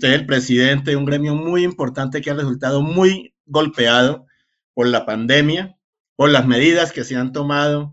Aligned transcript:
usted 0.00 0.14
es 0.14 0.20
el 0.20 0.26
presidente 0.26 0.92
de 0.92 0.96
un 0.96 1.04
gremio 1.04 1.34
muy 1.34 1.62
importante 1.62 2.22
que 2.22 2.30
ha 2.30 2.34
resultado 2.34 2.80
muy 2.80 3.34
golpeado 3.44 4.24
por 4.72 4.86
la 4.86 5.04
pandemia, 5.04 5.76
por 6.16 6.30
las 6.30 6.46
medidas 6.46 6.90
que 6.90 7.04
se 7.04 7.16
han 7.16 7.32
tomado 7.32 7.92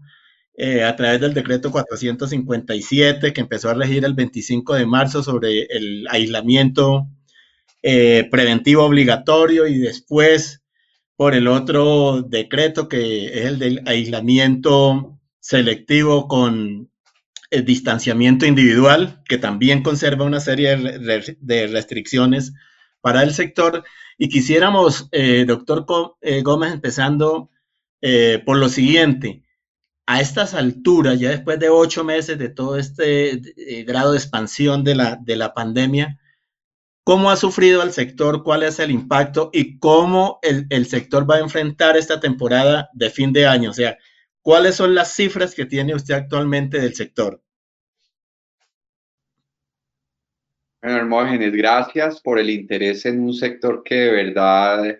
eh, 0.55 0.85
a 0.85 0.95
través 0.95 1.19
del 1.19 1.33
decreto 1.33 1.69
457 1.69 3.33
que 3.33 3.41
empezó 3.41 3.69
a 3.69 3.73
regir 3.73 4.05
el 4.05 4.13
25 4.13 4.75
de 4.75 4.85
marzo 4.85 5.21
sobre 5.21 5.63
el 5.63 6.07
aislamiento 6.09 7.09
eh, 7.83 8.25
preventivo 8.31 8.85
obligatorio 8.85 9.67
y 9.67 9.77
después 9.77 10.63
por 11.17 11.35
el 11.35 11.49
otro 11.49 12.21
decreto 12.21 12.87
que 12.87 13.25
es 13.25 13.45
el 13.47 13.59
del 13.59 13.81
aislamiento 13.85 15.19
selectivo 15.41 16.29
con 16.29 16.89
el 17.49 17.65
distanciamiento 17.65 18.45
individual, 18.45 19.21
que 19.27 19.37
también 19.37 19.83
conserva 19.83 20.25
una 20.25 20.39
serie 20.39 20.75
de 20.77 21.67
restricciones 21.67 22.53
para 23.01 23.23
el 23.23 23.33
sector. 23.33 23.83
Y 24.17 24.29
quisiéramos, 24.29 25.07
eh, 25.11 25.45
doctor 25.47 25.85
eh, 26.21 26.41
Gómez, 26.41 26.73
empezando 26.73 27.49
eh, 28.01 28.41
por 28.45 28.57
lo 28.57 28.69
siguiente. 28.69 29.43
A 30.05 30.21
estas 30.21 30.53
alturas, 30.53 31.19
ya 31.19 31.29
después 31.29 31.59
de 31.59 31.69
ocho 31.69 32.03
meses 32.03 32.37
de 32.37 32.49
todo 32.49 32.77
este 32.77 33.41
grado 33.85 34.13
de 34.13 34.17
expansión 34.17 34.83
de 34.83 34.95
la, 34.95 35.17
de 35.21 35.35
la 35.35 35.53
pandemia, 35.53 36.19
¿cómo 37.03 37.29
ha 37.29 37.35
sufrido 37.35 37.83
el 37.83 37.91
sector? 37.91 38.43
¿Cuál 38.43 38.63
es 38.63 38.79
el 38.79 38.91
impacto? 38.91 39.49
¿Y 39.51 39.79
cómo 39.79 40.39
el, 40.43 40.65
el 40.69 40.87
sector 40.87 41.29
va 41.29 41.35
a 41.35 41.41
enfrentar 41.41 41.97
esta 41.97 42.21
temporada 42.21 42.89
de 42.93 43.09
fin 43.09 43.33
de 43.33 43.47
año? 43.47 43.71
O 43.71 43.73
sea, 43.73 43.97
¿Cuáles 44.47 44.75
son 44.75 44.95
las 44.95 45.13
cifras 45.13 45.53
que 45.53 45.65
tiene 45.65 45.93
usted 45.93 46.13
actualmente 46.13 46.79
del 46.79 46.95
sector? 46.95 47.43
Bueno, 50.87 51.01
Hermógenes, 51.01 51.51
gracias 51.51 52.21
por 52.21 52.39
el 52.39 52.49
interés 52.49 53.05
en 53.05 53.19
un 53.19 53.33
sector 53.33 53.83
que 53.83 53.93
de 53.93 54.09
verdad 54.09 54.97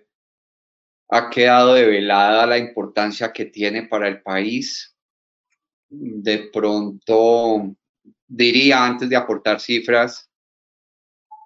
ha 1.08 1.30
quedado 1.30 1.76
develada 1.76 2.46
la 2.46 2.58
importancia 2.58 3.32
que 3.32 3.46
tiene 3.46 3.84
para 3.84 4.10
el 4.10 4.22
país. 4.22 4.94
De 5.88 6.50
pronto, 6.52 7.74
diría 8.28 8.86
antes 8.86 9.08
de 9.08 9.16
aportar 9.16 9.62
cifras, 9.62 10.30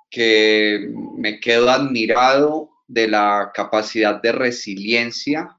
que 0.10 0.92
me 1.18 1.40
quedo 1.40 1.70
admirado 1.70 2.72
de 2.88 3.10
la 3.10 3.52
capacidad 3.54 4.20
de 4.24 4.32
resiliencia 4.32 5.56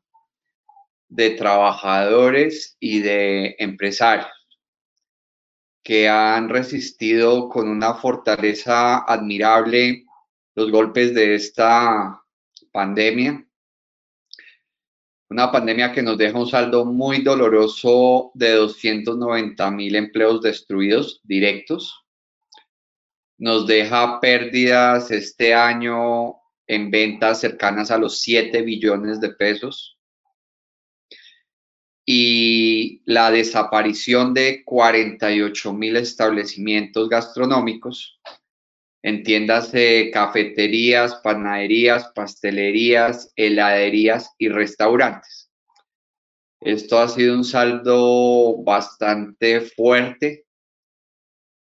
de 1.08 1.30
trabajadores 1.30 2.76
y 2.80 2.98
de 2.98 3.54
empresarios 3.60 4.41
que 5.82 6.08
han 6.08 6.48
resistido 6.48 7.48
con 7.48 7.68
una 7.68 7.94
fortaleza 7.94 8.98
admirable 8.98 10.04
los 10.54 10.70
golpes 10.70 11.14
de 11.14 11.34
esta 11.34 12.22
pandemia. 12.70 13.44
Una 15.30 15.50
pandemia 15.50 15.92
que 15.92 16.02
nos 16.02 16.18
deja 16.18 16.38
un 16.38 16.46
saldo 16.46 16.84
muy 16.84 17.22
doloroso 17.22 18.30
de 18.34 18.52
290 18.52 19.70
mil 19.70 19.96
empleos 19.96 20.42
destruidos 20.42 21.20
directos. 21.24 22.04
Nos 23.38 23.66
deja 23.66 24.20
pérdidas 24.20 25.10
este 25.10 25.54
año 25.54 26.36
en 26.66 26.90
ventas 26.90 27.40
cercanas 27.40 27.90
a 27.90 27.98
los 27.98 28.20
7 28.20 28.62
billones 28.62 29.20
de 29.20 29.30
pesos 29.30 29.98
y 32.04 33.02
la 33.04 33.30
desaparición 33.30 34.34
de 34.34 34.64
48 34.64 35.72
mil 35.72 35.96
establecimientos 35.96 37.08
gastronómicos, 37.08 38.20
entiéndase 39.02 40.10
cafeterías, 40.12 41.14
panaderías, 41.16 42.10
pastelerías, 42.14 43.32
heladerías 43.36 44.34
y 44.38 44.48
restaurantes. 44.48 45.50
Esto 46.60 47.00
ha 47.00 47.08
sido 47.08 47.34
un 47.34 47.44
saldo 47.44 48.62
bastante 48.62 49.60
fuerte. 49.62 50.46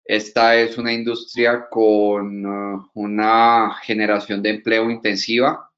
Esta 0.04 0.56
es 0.56 0.78
una 0.78 0.92
industria 0.92 1.66
con 1.68 2.46
uh, 2.46 2.90
una 2.94 3.74
generación 3.82 4.40
de 4.42 4.50
empleo 4.50 4.88
intensiva 4.88 5.68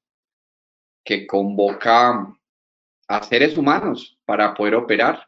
que 1.03 1.25
convoca 1.25 2.38
a 3.09 3.23
seres 3.23 3.57
humanos 3.57 4.17
para 4.23 4.53
poder 4.53 4.75
operar. 4.75 5.27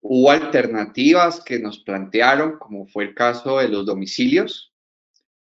Hubo 0.00 0.32
alternativas 0.32 1.40
que 1.40 1.60
nos 1.60 1.78
plantearon, 1.78 2.58
como 2.58 2.86
fue 2.86 3.04
el 3.04 3.14
caso 3.14 3.58
de 3.58 3.68
los 3.68 3.86
domicilios. 3.86 4.72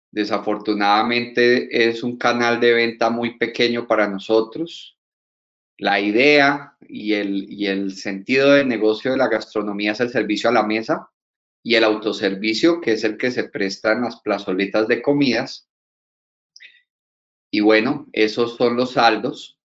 Desafortunadamente 0.09 1.89
es 1.89 2.01
un 2.03 2.17
canal 2.17 2.59
de 2.61 2.73
venta 2.73 3.09
muy 3.09 3.37
pequeño 3.37 3.87
para 3.87 4.07
nosotros. 4.07 4.97
La 5.77 5.99
idea 5.99 6.77
y 6.79 7.13
el, 7.13 7.51
y 7.51 7.67
el 7.67 7.93
sentido 7.93 8.51
de 8.51 8.63
negocio 8.63 9.11
de 9.11 9.17
la 9.17 9.27
gastronomía 9.27 9.91
es 9.91 9.99
el 9.99 10.11
servicio 10.11 10.49
a 10.49 10.53
la 10.53 10.63
mesa 10.63 11.09
y 11.61 11.75
el 11.75 11.83
autoservicio, 11.83 12.79
que 12.79 12.93
es 12.93 13.03
el 13.03 13.17
que 13.17 13.31
se 13.31 13.49
presta 13.49 13.91
en 13.91 14.03
las 14.03 14.21
plazoletas 14.21 14.87
de 14.87 15.01
comidas. 15.01 15.67
Y 17.51 17.59
bueno, 17.59 18.07
esos 18.13 18.55
son 18.55 18.77
los 18.77 18.91
saldos 18.91 19.60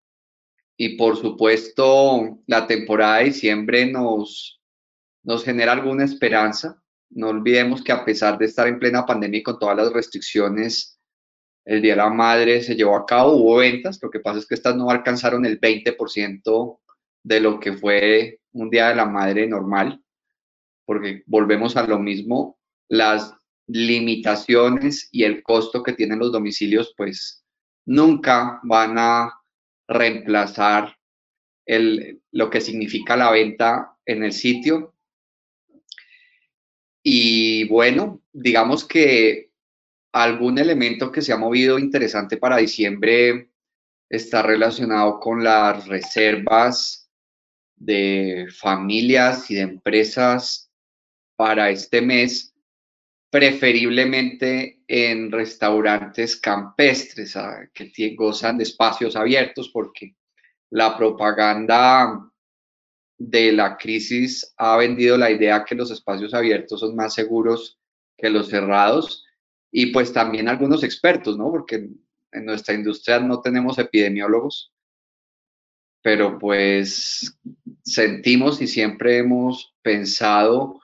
y 0.77 0.97
por 0.97 1.17
supuesto 1.17 2.39
la 2.47 2.67
temporada 2.67 3.19
de 3.19 3.25
diciembre 3.25 3.85
nos, 3.85 4.61
nos 5.23 5.43
genera 5.43 5.71
alguna 5.71 6.03
esperanza. 6.03 6.81
No 7.09 7.29
olvidemos 7.29 7.83
que 7.83 7.91
a 7.91 8.03
pesar 8.03 8.37
de 8.37 8.45
estar 8.45 8.67
en 8.67 8.79
plena 8.79 9.05
pandemia 9.05 9.39
y 9.39 9.43
con 9.43 9.59
todas 9.59 9.77
las 9.77 9.93
restricciones, 9.93 10.99
el 11.65 11.81
Día 11.81 11.93
de 11.93 11.97
la 11.97 12.09
Madre 12.09 12.61
se 12.61 12.75
llevó 12.75 12.95
a 12.95 13.05
cabo, 13.05 13.33
hubo 13.33 13.57
ventas, 13.57 13.99
lo 14.01 14.09
que 14.09 14.19
pasa 14.19 14.39
es 14.39 14.45
que 14.45 14.55
estas 14.55 14.75
no 14.75 14.89
alcanzaron 14.89 15.45
el 15.45 15.59
20% 15.59 16.79
de 17.23 17.39
lo 17.39 17.59
que 17.59 17.73
fue 17.73 18.39
un 18.51 18.69
Día 18.69 18.89
de 18.89 18.95
la 18.95 19.05
Madre 19.05 19.47
normal, 19.47 20.03
porque 20.85 21.23
volvemos 21.25 21.75
a 21.75 21.87
lo 21.87 21.97
mismo, 21.97 22.59
las 22.87 23.35
limitaciones 23.67 25.09
y 25.11 25.23
el 25.23 25.41
costo 25.41 25.81
que 25.81 25.93
tienen 25.93 26.19
los 26.19 26.31
domicilios, 26.31 26.93
pues 26.95 27.43
nunca 27.85 28.59
van 28.63 28.99
a 28.99 29.33
reemplazar 29.87 30.97
el, 31.65 32.21
lo 32.31 32.49
que 32.49 32.61
significa 32.61 33.15
la 33.15 33.31
venta 33.31 33.97
en 34.05 34.23
el 34.23 34.33
sitio. 34.33 34.95
Y 37.03 37.67
bueno, 37.67 38.21
digamos 38.33 38.85
que 38.85 39.51
algún 40.11 40.57
elemento 40.57 41.11
que 41.11 41.21
se 41.21 41.33
ha 41.33 41.37
movido 41.37 41.77
interesante 41.77 42.37
para 42.37 42.57
diciembre 42.57 43.49
está 44.09 44.41
relacionado 44.41 45.19
con 45.19 45.43
las 45.43 45.87
reservas 45.87 47.09
de 47.75 48.47
familias 48.55 49.51
y 49.51 49.55
de 49.55 49.61
empresas 49.61 50.71
para 51.35 51.69
este 51.69 52.01
mes 52.01 52.53
preferiblemente 53.29 54.74
en 54.87 55.31
restaurantes 55.31 56.35
campestres 56.35 57.35
que 57.73 58.15
gozan 58.15 58.57
de 58.57 58.63
espacios 58.63 59.15
abiertos 59.15 59.69
porque 59.69 60.15
la 60.69 60.95
propaganda 60.97 62.31
de 63.17 63.51
la 63.51 63.77
crisis 63.77 64.53
ha 64.57 64.77
vendido 64.77 65.17
la 65.17 65.31
idea 65.31 65.63
que 65.63 65.75
los 65.75 65.89
espacios 65.91 66.33
abiertos 66.33 66.81
son 66.81 66.95
más 66.95 67.13
seguros 67.13 67.79
que 68.17 68.29
los 68.29 68.49
cerrados 68.49 69.25
y 69.71 69.87
pues 69.87 70.13
también 70.13 70.47
algunos 70.47 70.83
expertos, 70.83 71.37
¿no? 71.37 71.49
Porque 71.49 71.89
en 72.31 72.45
nuestra 72.45 72.73
industria 72.73 73.19
no 73.19 73.41
tenemos 73.41 73.77
epidemiólogos, 73.77 74.73
pero 76.01 76.37
pues 76.37 77.37
sentimos 77.83 78.61
y 78.61 78.67
siempre 78.67 79.17
hemos 79.17 79.75
pensado 79.81 80.81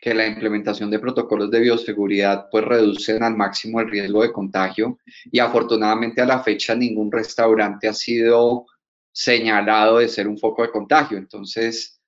que 0.00 0.14
la 0.14 0.26
implementación 0.26 0.90
de 0.90 0.98
protocolos 0.98 1.50
de 1.50 1.60
bioseguridad 1.60 2.48
pues 2.50 2.64
reducen 2.64 3.22
al 3.22 3.36
máximo 3.36 3.80
el 3.80 3.90
riesgo 3.90 4.22
de 4.22 4.32
contagio 4.32 4.98
y 5.30 5.38
afortunadamente 5.38 6.22
a 6.22 6.26
la 6.26 6.42
fecha 6.42 6.74
ningún 6.74 7.12
restaurante 7.12 7.86
ha 7.86 7.92
sido 7.92 8.64
señalado 9.12 9.98
de 9.98 10.08
ser 10.08 10.26
un 10.26 10.38
foco 10.38 10.62
de 10.62 10.70
contagio. 10.70 11.18
Entonces, 11.18 12.00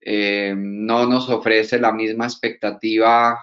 eh, 0.00 0.54
no 0.56 1.06
nos 1.06 1.28
ofrece 1.28 1.78
la 1.78 1.92
misma 1.92 2.24
expectativa 2.24 3.38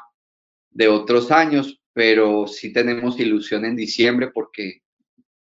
de 0.70 0.90
otros 0.90 1.32
años, 1.32 1.80
pero 1.94 2.46
sí 2.46 2.74
tenemos 2.74 3.20
ilusión 3.20 3.64
en 3.64 3.76
diciembre 3.78 4.32
porque 4.34 4.82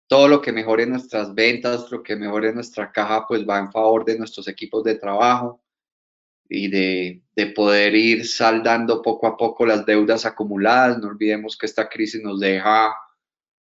todo 0.08 0.26
lo 0.26 0.42
que 0.42 0.52
mejore 0.52 0.86
nuestras 0.86 1.34
ventas, 1.34 1.90
lo 1.92 2.02
que 2.02 2.16
mejore 2.16 2.52
nuestra 2.52 2.90
caja, 2.90 3.26
pues 3.28 3.46
va 3.48 3.58
en 3.58 3.70
favor 3.70 4.04
de 4.04 4.18
nuestros 4.18 4.48
equipos 4.48 4.82
de 4.82 4.96
trabajo 4.96 5.63
y 6.48 6.68
de, 6.68 7.22
de, 7.34 7.46
poder 7.46 7.94
ir 7.94 8.26
saldando 8.26 9.02
poco 9.02 9.26
a 9.26 9.36
poco 9.36 9.66
las 9.66 9.86
deudas 9.86 10.26
acumuladas. 10.26 10.98
No 10.98 11.08
olvidemos 11.08 11.56
que 11.56 11.66
esta 11.66 11.88
crisis 11.88 12.22
nos 12.22 12.40
deja 12.40 12.94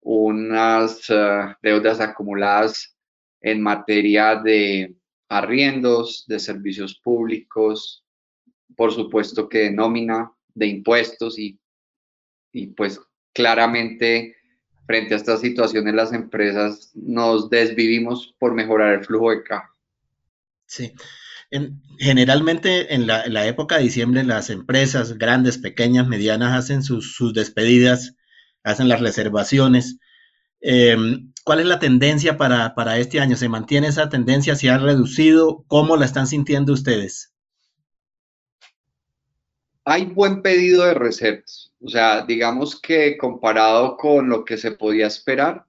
unas 0.02 1.10
eh, 1.10 1.56
deudas 1.62 2.00
acumuladas 2.00 2.98
en 3.42 3.62
materia 3.62 4.36
de 4.36 4.96
arriendos, 5.30 6.25
de 6.28 6.40
servicios 6.40 7.00
públicos, 7.00 8.06
por 8.76 8.92
supuesto 8.92 9.50
que 9.50 9.60
de 9.60 9.72
nómina, 9.72 10.31
de 10.54 10.68
impuestos 10.68 11.40
y, 11.40 11.60
y 12.52 12.68
pues 12.68 13.00
claramente 13.34 14.36
frente 14.86 15.14
a 15.14 15.18
estas 15.18 15.42
situaciones 15.42 15.94
las 15.94 16.14
empresas 16.14 16.92
nos 16.94 17.50
desvivimos 17.50 18.36
por 18.38 18.54
mejorar 18.54 18.96
el 18.96 19.06
flujo 19.06 19.31
de 19.31 19.44
caja. 19.44 19.74
Sí. 20.66 20.94
Generalmente 22.00 22.94
en 22.94 23.08
la, 23.08 23.48
época 23.48 23.78
de 23.78 23.84
diciembre 23.84 24.24
las 24.24 24.50
empresas 24.50 25.18
grandes, 25.18 25.58
pequeñas, 25.58 26.08
medianas 26.08 26.58
hacen 26.58 26.84
sus, 26.84 27.34
despedidas, 27.34 28.16
hacen 28.64 28.88
las 28.90 29.02
reservaciones. 29.02 30.00
Em, 30.62 31.32
¿Cuál 31.44 31.60
es 31.60 31.66
la 31.66 31.80
tendencia 31.80 32.38
para, 32.38 32.74
para, 32.74 32.98
este 32.98 33.20
año? 33.20 33.36
¿Se 33.36 33.50
mantiene 33.50 33.88
esa 33.88 34.10
tendencia? 34.10 34.56
¿Se 34.56 34.70
ha 34.70 34.78
reducido? 34.78 35.66
¿Cómo 35.68 35.98
la 35.98 36.06
están 36.06 36.28
sintiendo 36.28 36.74
ustedes? 36.74 37.34
Hay 39.86 40.06
buen 40.06 40.42
pedido 40.42 40.86
de 40.86 40.94
reservas. 40.94 41.74
O 41.82 41.90
sea, 41.90 42.26
digamos 42.26 42.80
que 42.80 43.18
comparado 43.18 43.98
con 43.98 44.30
lo 44.30 44.46
que 44.46 44.58
se 44.58 44.72
podía 44.72 45.08
esperar, 45.08 45.66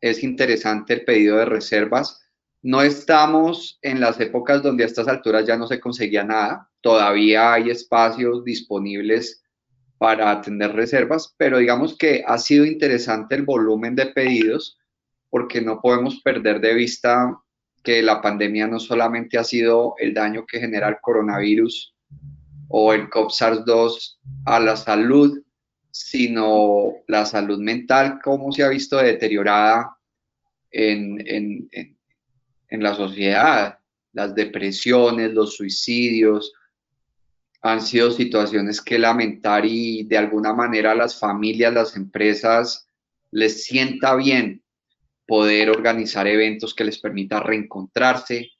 es 0.00 0.22
interesante 0.22 0.94
el 0.94 1.04
pedido 1.04 1.38
de 1.38 1.44
reservas. 1.44 2.25
No 2.66 2.82
estamos 2.82 3.78
en 3.80 4.00
las 4.00 4.18
épocas 4.18 4.60
donde 4.60 4.82
a 4.82 4.88
estas 4.88 5.06
alturas 5.06 5.46
ya 5.46 5.56
no 5.56 5.68
se 5.68 5.78
conseguía 5.78 6.24
nada. 6.24 6.68
Todavía 6.80 7.52
hay 7.52 7.70
espacios 7.70 8.42
disponibles 8.42 9.44
para 9.98 10.32
atender 10.32 10.72
reservas, 10.72 11.32
pero 11.38 11.58
digamos 11.58 11.96
que 11.96 12.24
ha 12.26 12.38
sido 12.38 12.64
interesante 12.64 13.36
el 13.36 13.44
volumen 13.44 13.94
de 13.94 14.06
pedidos 14.06 14.80
porque 15.30 15.60
no 15.60 15.80
podemos 15.80 16.20
perder 16.22 16.60
de 16.60 16.74
vista 16.74 17.38
que 17.84 18.02
la 18.02 18.20
pandemia 18.20 18.66
no 18.66 18.80
solamente 18.80 19.38
ha 19.38 19.44
sido 19.44 19.94
el 19.98 20.12
daño 20.12 20.44
que 20.44 20.58
genera 20.58 20.88
el 20.88 20.96
coronavirus 21.00 21.94
o 22.66 22.92
el 22.92 23.08
COP-SARS-2 23.10 24.18
a 24.44 24.58
la 24.58 24.76
salud, 24.76 25.40
sino 25.92 26.94
la 27.06 27.26
salud 27.26 27.60
mental, 27.60 28.18
cómo 28.24 28.50
se 28.50 28.64
ha 28.64 28.68
visto 28.70 28.96
deteriorada 28.96 29.96
en, 30.72 31.95
la 32.70 32.94
sociedad. 32.94 33.78
Las 34.12 34.34
depresiones, 34.34 35.32
los 35.32 35.56
suicidios, 35.56 36.52
han 37.62 37.82
sido 37.82 38.10
situaciones 38.10 38.80
que 38.80 38.98
lamentar 38.98 39.64
y 39.66 40.04
de 40.04 40.18
alguna 40.18 40.52
manera 40.52 40.94
las 40.94 41.18
familias, 41.18 41.72
las 41.72 41.96
empresas 41.96 42.88
les 43.30 43.64
sienta 43.64 44.14
bien 44.14 44.62
poder 45.26 45.70
organizar 45.70 46.26
eventos 46.26 46.74
que 46.74 46.84
les 46.84 46.98
permita 46.98 47.40
reencontrarse, 47.40 48.52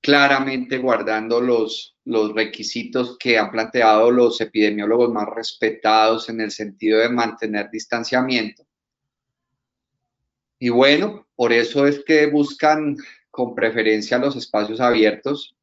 claramente 0.00 0.78
guardando 0.78 1.40
los, 1.40 1.96
los 2.04 2.32
requisitos 2.32 3.18
que 3.18 3.36
han 3.36 3.50
planteado 3.50 4.10
los 4.10 4.40
epidemiólogos 4.40 5.12
más 5.12 5.28
respetados 5.28 6.28
en 6.28 6.40
el 6.40 6.52
sentido 6.52 7.00
de 7.00 7.08
mantener 7.08 7.68
distanciamiento. 7.70 8.64
Y 10.58 10.68
bueno, 10.68 11.26
por 11.34 11.52
eso 11.52 11.86
es 11.86 12.02
que 12.04 12.26
buscan 12.26 12.96
con 13.36 13.54
preferencia 13.54 14.16
los 14.16 14.34
espacios 14.34 14.80
abiertos, 14.80 15.54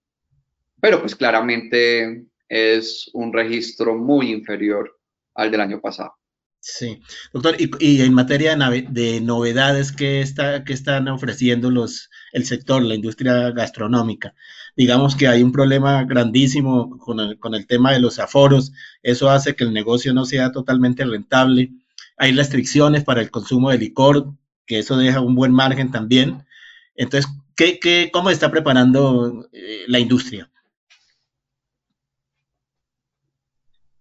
pero 0.80 1.00
pues 1.00 1.16
claramente 1.16 2.24
es 2.48 3.10
un 3.14 3.34
registro 3.34 3.98
muy 3.98 4.32
inferior 4.32 4.96
al 5.34 5.50
del 5.50 5.62
año 5.62 5.82
pasado. 5.82 6.14
Sí, 6.60 7.02
doctor, 7.34 7.56
y, 7.58 8.02
en 8.02 8.14
materia 8.14 8.56
de, 8.56 9.22
novedades 9.22 9.92
que, 9.92 10.22
está, 10.22 10.64
que 10.64 10.72
están 10.72 11.08
ofreciendo 11.08 11.72
los, 11.72 12.12
el 12.32 12.46
sector, 12.46 12.84
la 12.84 12.96
industria 12.96 13.50
gastronómica, 13.50 14.36
digamos 14.78 15.16
que 15.16 15.28
hay 15.28 15.42
un 15.42 15.52
problema 15.52 16.04
grandísimo 16.06 16.98
con 17.00 17.20
el, 17.20 17.40
con 17.40 17.56
el 17.56 17.66
tema 17.66 17.92
de 17.92 18.00
los 18.00 18.20
aforos, 18.20 18.72
eso 19.02 19.32
hace 19.32 19.56
que 19.56 19.64
el 19.64 19.74
negocio 19.74 20.14
no 20.14 20.26
sea 20.26 20.52
totalmente 20.52 21.04
rentable, 21.04 21.72
hay 22.18 22.34
restricciones 22.34 23.04
para 23.04 23.22
el 23.22 23.32
consumo 23.32 23.72
de 23.72 23.80
licor, 23.80 24.28
que 24.68 24.80
eso 24.80 24.96
deja 24.96 25.22
un 25.22 25.36
buen 25.36 25.52
margen 25.52 25.92
también. 25.92 26.46
Entonces, 26.96 27.32
¿qué, 27.56 27.80
qué, 27.80 28.10
¿cómo 28.12 28.30
está 28.30 28.52
preparando 28.52 29.50
eh, 29.52 29.84
la 29.88 30.00
industria? 30.00 30.50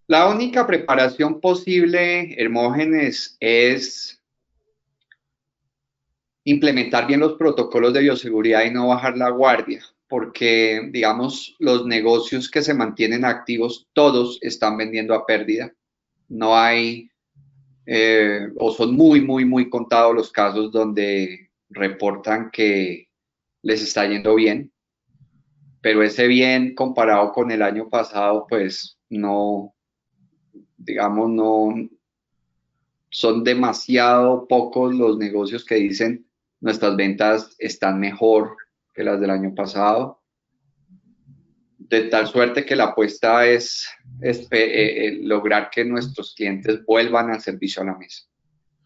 La 0.07 0.27
única 0.27 0.67
preparación 0.67 1.39
posible, 1.39 2.35
Hermógenes, 2.39 3.37
es 3.39 4.21
implementar 6.43 7.07
bien 7.07 7.21
los 7.21 7.33
protocolos 7.33 7.93
de 7.93 8.01
bioseguridad 8.01 8.65
y 8.65 8.71
no 8.71 8.89
bajar 8.89 9.17
la 9.17 9.29
guardia, 9.29 9.81
porque, 10.09 10.89
digamos, 10.91 11.55
los 11.57 11.85
negocios 11.85 12.51
que 12.51 12.61
se 12.61 12.73
mantienen 12.73 13.23
activos, 13.23 13.87
todos 13.93 14.39
están 14.41 14.77
vendiendo 14.77 15.13
a 15.13 15.25
pérdida. 15.25 15.73
No 16.27 16.55
hay, 16.55 17.09
eh, 17.85 18.49
o 18.57 18.71
son 18.71 18.93
muy, 18.95 19.21
muy, 19.21 19.45
muy 19.45 19.69
contados 19.69 20.13
los 20.13 20.31
casos 20.31 20.71
donde 20.71 21.49
reportan 21.73 22.49
que 22.51 23.09
les 23.61 23.81
está 23.81 24.07
yendo 24.07 24.35
bien, 24.35 24.71
pero 25.81 26.03
ese 26.03 26.27
bien 26.27 26.75
comparado 26.75 27.31
con 27.31 27.51
el 27.51 27.61
año 27.61 27.89
pasado, 27.89 28.45
pues 28.47 28.97
no, 29.09 29.75
digamos, 30.77 31.29
no 31.29 31.73
son 33.09 33.43
demasiado 33.43 34.47
pocos 34.47 34.95
los 34.95 35.17
negocios 35.17 35.63
que 35.65 35.75
dicen 35.75 36.25
nuestras 36.61 36.95
ventas 36.95 37.55
están 37.59 37.99
mejor 37.99 38.55
que 38.93 39.03
las 39.03 39.19
del 39.19 39.29
año 39.29 39.53
pasado. 39.53 40.21
De 41.77 42.03
tal 42.03 42.27
suerte 42.27 42.65
que 42.65 42.75
la 42.75 42.85
apuesta 42.85 43.45
es, 43.45 43.85
eh, 44.21 44.47
eh, 44.51 45.19
lograr 45.21 45.69
que 45.69 45.83
nuestros 45.83 46.33
clientes 46.33 46.85
vuelvan 46.85 47.31
al 47.31 47.41
servicio 47.41 47.81
a 47.81 47.85
la 47.85 47.97
mesa. 47.97 48.23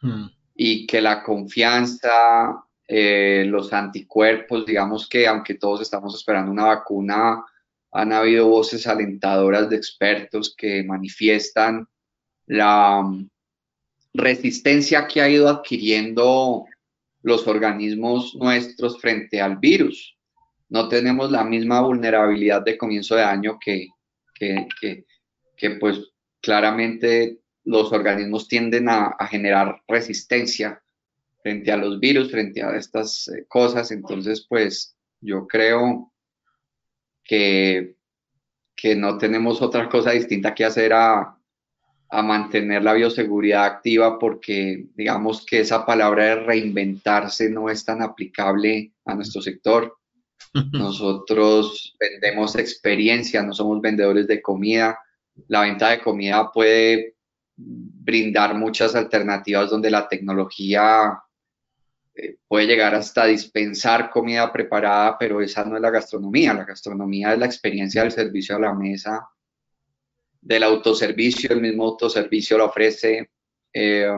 Hmm. 0.01 0.25
Y 0.55 0.87
que 0.87 1.01
la 1.01 1.21
confianza, 1.23 2.63
eh, 2.87 3.45
los 3.47 3.73
anticuerpos, 3.73 4.65
digamos 4.65 5.09
que 5.09 5.27
aunque 5.27 5.55
todos 5.55 5.81
estamos 5.81 6.15
esperando 6.15 6.51
una 6.51 6.65
vacuna, 6.65 7.43
han 7.91 8.13
habido 8.13 8.47
voces 8.47 8.87
alentadoras 8.87 9.69
de 9.69 9.75
expertos 9.75 10.53
que 10.55 10.83
manifiestan 10.83 11.87
la 12.45 13.01
mm, 13.01 13.29
resistencia 14.13 15.07
que 15.07 15.21
ha 15.21 15.29
ido 15.29 15.49
adquiriendo 15.49 16.65
los 17.21 17.47
organismos 17.47 18.35
nuestros 18.35 18.99
frente 18.99 19.41
al 19.41 19.57
virus. 19.57 20.17
No 20.69 20.87
tenemos 20.87 21.31
la 21.31 21.43
misma 21.43 21.81
vulnerabilidad 21.81 22.63
de 22.63 22.77
comienzo 22.77 23.15
de 23.15 23.23
año 23.23 23.57
que, 23.59 23.87
que, 24.35 25.69
pues 25.79 25.99
claramente 26.41 27.39
los 27.63 27.91
organismos 27.91 28.47
tienden 28.47 28.87
a, 28.89 29.15
generar 29.29 29.81
resistencia 29.87 30.81
frente 31.47 31.71
a 31.71 31.77
los 31.77 31.97
virus, 32.01 32.29
frente 32.29 32.61
a 32.61 32.75
estas 32.75 33.29
eh, 33.29 33.45
cosas. 33.47 33.89
Entonces, 33.91 34.45
pues 34.49 34.97
yo 35.21 35.47
creo 35.47 36.11
que, 37.23 37.95
que 38.75 38.97
no 38.97 39.17
tenemos 39.17 39.61
otra 39.61 39.87
cosa 39.87 40.11
distinta 40.11 40.53
que 40.53 40.65
hacer 40.65 40.91
a, 40.91 41.33
mantener 42.09 42.83
la 42.83 42.93
bioseguridad 42.93 43.65
activa 43.65 44.17
porque 44.17 44.87
digamos 44.95 45.45
que 45.45 45.59
esa 45.59 45.85
palabra 45.85 46.23
de 46.23 46.35
reinventarse 46.35 47.49
no 47.49 47.69
es 47.69 47.83
tan 47.83 48.01
aplicable 48.01 48.93
a 49.05 49.13
nuestro 49.13 49.41
sector. 49.41 49.97
Nosotros 50.71 51.97
vendemos 51.99 52.55
experiencia, 52.55 53.43
no 53.43 53.53
somos 53.53 53.81
vendedores 53.81 54.25
de 54.27 54.41
comida. 54.41 54.97
La 55.47 55.61
venta 55.61 55.89
de 55.89 55.99
comida 55.99 56.49
puede 56.51 57.15
brindar 57.57 58.55
muchas 58.55 58.95
alternativas 58.95 59.69
donde 59.69 59.91
la 59.91 60.07
tecnología 60.07 61.21
eh, 62.17 62.37
puede 62.47 62.65
llegar 62.65 62.95
hasta 62.95 63.25
dispensar 63.25 64.09
comida 64.09 64.51
preparada, 64.51 65.17
pero 65.19 65.39
esa 65.39 65.63
no 65.63 65.75
es 65.75 65.81
la 65.81 65.91
gastronomía. 65.91 66.53
La 66.53 66.65
gastronomía 66.65 67.33
es 67.33 67.39
la 67.39 67.45
experiencia 67.45 68.01
del 68.01 68.11
servicio 68.11 68.55
a 68.55 68.59
la 68.59 68.73
mesa, 68.73 69.27
del 70.41 70.63
autoservicio, 70.63 71.51
el 71.51 71.61
mismo 71.61 71.85
autoservicio 71.85 72.57
lo 72.57 72.65
ofrece. 72.65 73.29
Eh, 73.71 74.09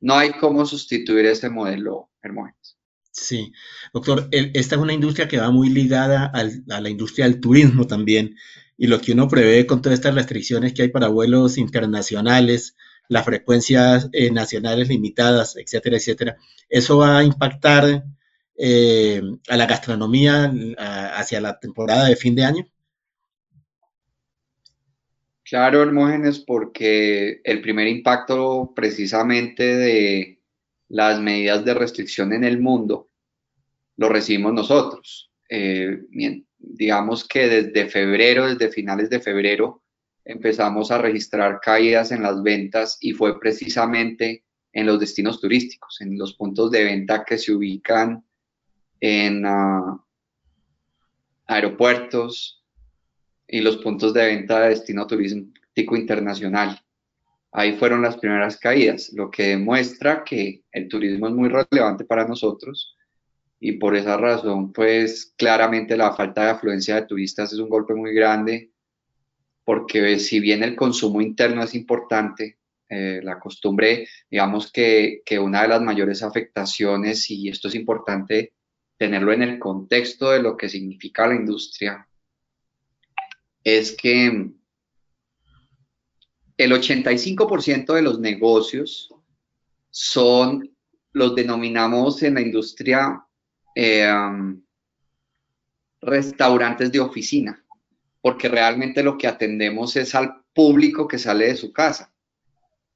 no 0.00 0.14
hay 0.14 0.32
cómo 0.32 0.66
sustituir 0.66 1.24
ese 1.26 1.48
modelo, 1.48 2.10
Hermógenes. 2.22 2.76
Sí, 3.10 3.50
doctor, 3.94 4.28
esta 4.30 4.74
es 4.74 4.80
una 4.80 4.92
industria 4.92 5.26
que 5.26 5.38
va 5.38 5.50
muy 5.50 5.70
ligada 5.70 6.30
a 6.34 6.80
la 6.80 6.90
industria 6.90 7.24
del 7.24 7.40
turismo 7.40 7.86
también, 7.86 8.36
y 8.76 8.88
lo 8.88 9.00
que 9.00 9.12
uno 9.12 9.26
prevé 9.26 9.64
con 9.66 9.80
todas 9.80 9.98
estas 9.98 10.14
restricciones 10.14 10.74
que 10.74 10.82
hay 10.82 10.88
para 10.88 11.08
vuelos 11.08 11.56
internacionales, 11.56 12.76
las 13.08 13.24
frecuencias 13.24 14.08
eh, 14.12 14.30
nacionales 14.30 14.88
limitadas, 14.88 15.56
etcétera, 15.56 15.96
etcétera. 15.96 16.36
Eso 16.68 16.98
va 16.98 17.18
a 17.18 17.24
impactar 17.24 18.04
eh, 18.56 19.22
a 19.48 19.56
la 19.56 19.66
gastronomía 19.66 20.52
hacia 21.14 21.40
la 21.40 21.58
temporada 21.58 22.06
de 22.06 22.16
fin 22.16 22.34
de 22.34 22.44
año. 22.44 22.66
Claro, 25.48 25.82
Hermógenes, 25.82 26.40
porque 26.40 27.40
el 27.44 27.60
primer 27.60 27.86
impacto 27.86 28.72
precisamente 28.74 29.76
de 29.76 30.40
las 30.88 31.20
medidas 31.20 31.64
de 31.64 31.74
restricción 31.74 32.32
en 32.32 32.42
el 32.42 32.60
mundo 32.60 33.10
lo 33.96 34.08
recibimos 34.08 34.52
nosotros. 34.52 35.30
Eh, 35.48 36.00
digamos 36.58 37.26
que 37.26 37.48
desde 37.48 37.88
febrero, 37.88 38.46
desde 38.48 38.72
finales 38.72 39.08
de 39.08 39.20
febrero, 39.20 39.82
empezamos 40.26 40.90
a 40.90 40.98
registrar 40.98 41.60
caídas 41.60 42.10
en 42.10 42.22
las 42.22 42.42
ventas 42.42 42.98
y 43.00 43.12
fue 43.12 43.38
precisamente 43.38 44.44
en 44.72 44.86
los 44.86 45.00
destinos 45.00 45.40
turísticos, 45.40 46.00
en 46.00 46.18
los 46.18 46.34
puntos 46.34 46.70
de 46.70 46.84
venta 46.84 47.24
que 47.24 47.38
se 47.38 47.54
ubican 47.54 48.24
en 49.00 49.46
ah, 49.46 50.04
aeropuertos 51.46 52.64
y 53.46 53.60
los 53.60 53.78
puntos 53.78 54.12
de 54.12 54.26
venta 54.26 54.60
de 54.60 54.70
destino 54.70 55.06
turístico 55.06 55.96
internacional. 55.96 56.78
Ahí 57.52 57.74
fueron 57.74 58.02
las 58.02 58.18
primeras 58.18 58.58
caídas, 58.58 59.12
lo 59.14 59.30
que 59.30 59.44
demuestra 59.44 60.24
que 60.24 60.64
el 60.72 60.88
turismo 60.88 61.28
es 61.28 61.34
muy 61.34 61.48
relevante 61.48 62.04
para 62.04 62.26
nosotros 62.26 62.96
y 63.60 63.72
por 63.72 63.96
esa 63.96 64.16
razón, 64.16 64.72
pues 64.72 65.32
claramente 65.36 65.96
la 65.96 66.12
falta 66.12 66.44
de 66.44 66.50
afluencia 66.50 66.96
de 66.96 67.06
turistas 67.06 67.52
es 67.52 67.58
un 67.58 67.68
golpe 67.68 67.94
muy 67.94 68.12
grande, 68.12 68.72
porque 69.66 70.20
si 70.20 70.38
bien 70.38 70.62
el 70.62 70.76
consumo 70.76 71.20
interno 71.20 71.64
es 71.64 71.74
importante, 71.74 72.60
eh, 72.88 73.18
la 73.20 73.40
costumbre, 73.40 74.08
digamos 74.30 74.70
que, 74.70 75.22
que 75.26 75.40
una 75.40 75.62
de 75.62 75.68
las 75.68 75.82
mayores 75.82 76.22
afectaciones, 76.22 77.28
y 77.32 77.48
esto 77.48 77.66
es 77.66 77.74
importante 77.74 78.52
tenerlo 78.96 79.32
en 79.32 79.42
el 79.42 79.58
contexto 79.58 80.30
de 80.30 80.40
lo 80.40 80.56
que 80.56 80.68
significa 80.68 81.26
la 81.26 81.34
industria, 81.34 82.08
es 83.64 83.96
que 83.96 84.52
el 86.56 86.72
85% 86.72 87.92
de 87.92 88.02
los 88.02 88.20
negocios 88.20 89.12
son, 89.90 90.76
los 91.12 91.34
denominamos 91.34 92.22
en 92.22 92.34
la 92.34 92.40
industria 92.40 93.20
eh, 93.74 94.08
restaurantes 96.00 96.92
de 96.92 97.00
oficina, 97.00 97.65
porque 98.26 98.48
realmente 98.48 99.04
lo 99.04 99.16
que 99.16 99.28
atendemos 99.28 99.94
es 99.94 100.12
al 100.16 100.42
público 100.52 101.06
que 101.06 101.16
sale 101.16 101.46
de 101.46 101.54
su 101.54 101.72
casa 101.72 102.12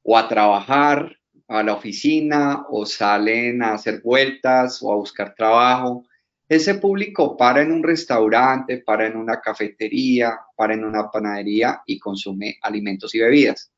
o 0.02 0.18
a 0.18 0.26
trabajar 0.26 1.16
a 1.46 1.62
la 1.62 1.74
oficina 1.74 2.66
o 2.68 2.84
salen 2.84 3.62
a 3.62 3.74
hacer 3.74 4.02
vueltas 4.02 4.82
o 4.82 4.92
a 4.92 4.96
buscar 4.96 5.32
trabajo. 5.36 6.04
Ese 6.48 6.74
público 6.74 7.36
para 7.36 7.62
en 7.62 7.70
un 7.70 7.84
restaurante, 7.84 8.78
para 8.78 9.06
en 9.06 9.16
una 9.16 9.40
cafetería, 9.40 10.36
para 10.56 10.74
en 10.74 10.84
una 10.84 11.08
panadería 11.08 11.80
y 11.86 12.00
consume 12.00 12.58
alimentos 12.60 13.14
y 13.14 13.20
bebidas. 13.20 13.70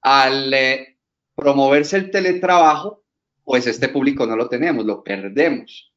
Al 0.00 0.54
eh, 0.54 0.96
promoverse 1.34 1.98
el 1.98 2.10
teletrabajo, 2.10 3.04
pues 3.44 3.66
este 3.66 3.90
público 3.90 4.24
no 4.24 4.36
lo 4.36 4.48
tenemos, 4.48 4.86
lo 4.86 5.04
perdemos. 5.04 5.92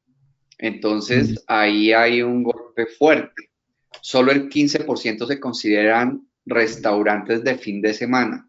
Entonces 0.58 1.42
ahí 1.48 1.94
hay 1.94 2.22
un 2.22 2.44
golpe 2.44 2.88
fuerte. 2.88 3.51
Solo 4.00 4.32
el 4.32 4.50
15% 4.50 5.28
se 5.28 5.40
consideran 5.40 6.28
restaurantes 6.46 7.44
de 7.44 7.58
fin 7.58 7.82
de 7.82 7.94
semana. 7.94 8.48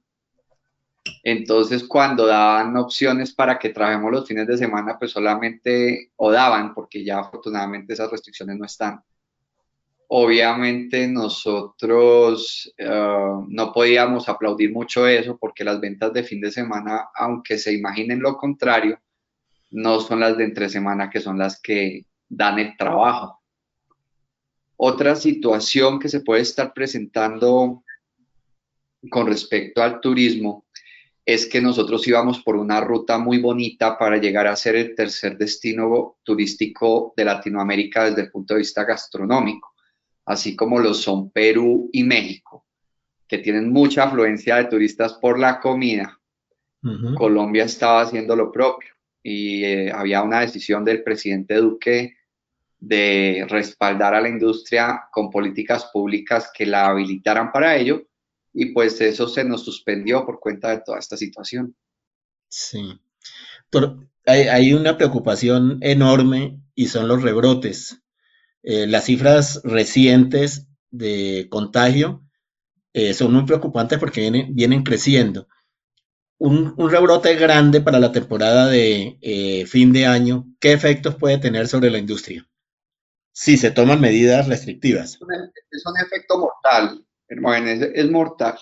Entonces, 1.25 1.85
cuando 1.85 2.27
daban 2.27 2.77
opciones 2.77 3.33
para 3.33 3.59
que 3.59 3.71
trabajemos 3.71 4.11
los 4.13 4.27
fines 4.27 4.47
de 4.47 4.57
semana, 4.57 4.99
pues 4.99 5.11
solamente 5.11 6.13
o 6.17 6.31
daban, 6.31 6.75
porque 6.75 7.05
ya 7.05 7.21
afortunadamente 7.21 7.93
esas 7.93 8.11
restricciones 8.11 8.57
no 8.57 8.67
están. 8.67 9.03
Obviamente 10.09 11.09
nosotros 11.09 12.73
eh, 12.77 12.87
no 13.49 13.73
podíamos 13.73 14.29
aplaudir 14.29 14.71
mucho 14.71 15.07
eso 15.07 15.39
porque 15.39 15.65
las 15.65 15.81
ventas 15.81 16.13
de 16.13 16.23
fin 16.23 16.41
de 16.41 16.51
semana, 16.51 17.09
aunque 17.15 17.57
se 17.57 17.73
imaginen 17.73 18.21
lo 18.21 18.37
contrario, 18.37 19.01
no 19.71 20.01
son 20.01 20.21
las 20.21 20.37
de 20.37 20.45
entre 20.45 20.69
semana 20.69 21.09
que 21.09 21.21
son 21.21 21.39
las 21.39 21.61
que 21.61 22.05
dan 22.29 22.59
el 22.59 22.77
trabajo. 22.77 23.42
Otra 24.85 25.15
situación 25.15 26.01
que 26.01 26.09
se 26.09 26.23
puede 26.23 26.43
estar 26.43 26.75
presentando 26.75 27.85
con 29.09 29.29
respecto 29.29 29.81
al 29.81 30.01
turismo 30.01 30.67
es 31.25 31.47
que 31.47 31.61
nosotros 31.61 32.05
íbamos 32.09 32.43
por 32.43 32.57
una 32.57 32.81
ruta 32.81 33.17
muy 33.17 33.39
bonita 33.39 33.97
para 33.97 34.17
llegar 34.17 34.49
a 34.49 34.57
ser 34.57 34.75
el 34.75 34.97
tercer 34.97 35.39
destino 35.39 36.17
turístico 36.25 37.15
de 37.17 37.25
Latinoamérica 37.25 38.07
desde 38.07 38.23
el 38.23 38.33
punto 38.33 38.55
de 38.55 38.59
vista 38.59 38.83
gastronómico, 38.83 39.73
así 40.25 40.57
como 40.57 40.81
lo 40.81 40.95
son 40.95 41.31
Perú 41.31 41.89
y 41.93 42.03
México, 42.03 42.67
que 43.29 43.39
tienen 43.39 43.73
mucha 43.73 44.03
afluencia 44.03 44.57
de 44.57 44.65
turistas 44.65 45.13
por 45.13 45.39
la 45.39 45.61
comida. 45.61 46.19
Colombia 47.17 47.67
estaba 47.67 48.01
haciendo 48.01 48.35
lo 48.35 48.51
propio 48.51 48.91
y 49.23 49.63
eh, 49.63 49.93
había 49.93 50.25
una 50.25 50.41
decisión 50.41 50.85
del 50.85 51.05
presidente 51.05 51.55
Duque 51.55 52.17
de 52.83 53.47
respaldar 53.49 54.13
a 54.13 54.21
la 54.21 54.29
industria 54.29 55.03
con 55.13 55.31
políticas 55.31 55.89
públicas 55.93 56.51
que 56.53 56.67
la 56.67 56.89
habilitaran 56.89 57.53
para 57.53 57.77
ello 57.77 58.09
y 58.53 58.73
pues 58.73 59.01
eso 59.01 59.29
se 59.29 59.45
nos 59.45 59.65
suspendió 59.65 60.27
por 60.27 60.41
cuenta 60.41 60.71
de 60.71 60.83
toda 60.85 60.99
esta 60.99 61.17
situación. 61.17 61.77
Sí. 62.49 62.99
hay, 64.27 64.75
una 64.75 64.97
preocupación 64.97 65.79
enorme 65.81 66.61
y 66.75 66.87
son 66.87 67.07
los 67.07 67.23
rebrotes. 67.23 68.03
Eh, 68.65 68.89
las 68.89 69.05
cifras 69.05 69.61
recientes 69.63 70.67
de 70.91 71.47
contagio 71.51 72.25
eh, 72.95 73.15
son 73.15 73.33
muy 73.33 73.45
preocupantes 73.45 74.01
porque 74.01 74.23
vienen, 74.23 74.57
vienen 74.57 74.83
creciendo. 74.83 75.47
Un, 76.39 76.75
rebrote 76.91 77.37
grande 77.37 77.81
para 77.81 78.01
la 78.01 78.11
temporada 78.11 78.67
de 78.67 79.19
eh, 79.21 79.67
fin 79.67 79.93
de 79.93 80.07
año, 80.07 80.49
¿qué 80.59 80.73
efectos 80.73 81.15
puede 81.15 81.39
tener 81.39 81.69
sobre 81.69 81.89
la 81.89 81.99
industria? 81.99 82.45
Si 83.33 83.57
se 83.57 83.71
toman 83.71 84.01
medidas 84.01 84.47
restrictivas. 84.47 85.19
Es 85.71 85.87
un 85.87 85.99
efecto 85.99 86.39
mortal 86.39 87.05
es, 87.95 88.11
mortal. 88.11 88.59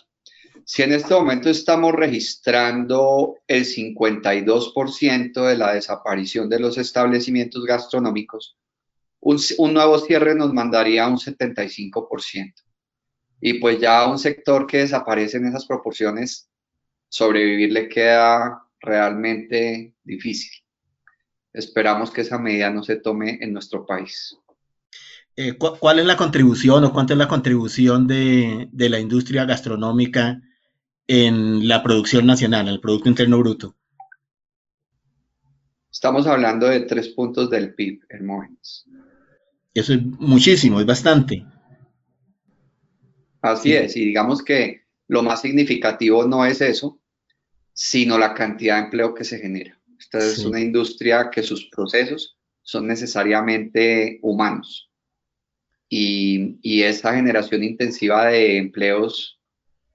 Si 0.65 0.83
en 0.83 0.93
este 0.93 1.15
momento 1.15 1.51
estamos 1.51 1.93
registrando 1.93 3.37
el 3.47 3.65
52% 3.65 5.47
de 5.47 5.57
la 5.57 5.75
desaparición 5.75 6.49
de 6.49 6.61
los 6.61 6.79
establecimientos 6.79 7.65
gastronómicos, 7.65 8.57
un, 9.21 9.39
nuevo 9.75 9.99
cierre 9.99 10.35
nos 10.35 10.53
mandaría 10.53 11.09
un 11.09 11.19
75%. 11.19 12.55
Y 13.41 13.55
pues 13.55 13.81
ya 13.81 14.07
un 14.07 14.19
sector 14.19 14.67
que 14.67 14.79
desaparece 14.79 15.39
en 15.39 15.47
esas 15.47 15.67
proporciones, 15.67 16.49
sobrevivir 17.09 17.73
le 17.73 17.89
queda 17.89 18.63
realmente 18.81 19.95
difícil. 20.05 20.53
Esperamos 21.53 22.11
que 22.13 22.21
esa 22.21 22.39
medida 22.39 22.71
no 22.71 22.83
se 22.83 22.97
tome 22.97 23.39
en 23.41 23.53
nuestro 23.53 23.85
país. 23.85 24.37
Eh, 25.37 25.57
¿cuál 25.57 25.99
es 25.99 26.07
la 26.07 26.17
contribución 26.17 26.85
o 26.85 26.93
cuánto 26.93 27.13
es 27.13 27.19
la 27.19 27.29
contribución 27.29 28.07
de, 28.07 28.69
la 28.73 28.99
industria 28.99 29.45
gastronómica 29.45 30.43
en 31.07 31.67
la 31.69 31.83
producción 31.83 32.27
nacional, 32.27 32.69
el 32.69 32.81
Producto 32.81 33.09
Interno 33.09 33.39
Bruto? 33.39 33.77
Estamos 35.91 36.27
hablando 36.27 36.67
de 36.67 36.81
tres 36.81 37.09
puntos 37.09 37.49
del 37.51 37.75
PIB, 37.75 38.01
Hermógenes. 38.09 38.87
Eso 39.73 39.95
es 39.95 40.03
muchísimo, 40.03 40.81
es 40.81 40.87
bastante. 40.87 41.45
Así 43.41 43.73
es, 43.73 43.97
y 43.97 44.05
digamos 44.05 44.43
que 44.43 44.83
lo 45.09 45.23
más 45.23 45.41
significativo 45.41 46.27
no 46.27 46.45
es 46.45 46.61
eso, 46.61 47.01
sino 47.73 48.19
la 48.19 48.35
cantidad 48.35 48.77
de 48.77 48.85
empleo 48.85 49.15
que 49.15 49.25
se 49.25 49.39
genera. 49.39 49.81
Esta 49.99 50.19
es 50.19 50.45
una 50.45 50.61
industria 50.61 51.31
que 51.31 51.43
sus 51.43 51.69
procesos 51.71 52.37
son 52.63 52.87
necesariamente 52.87 54.19
humanos 54.23 54.90
y, 55.93 56.83
esa 56.83 57.15
generación 57.15 57.65
intensiva 57.65 58.27
de 58.27 58.57
empleos, 58.57 59.41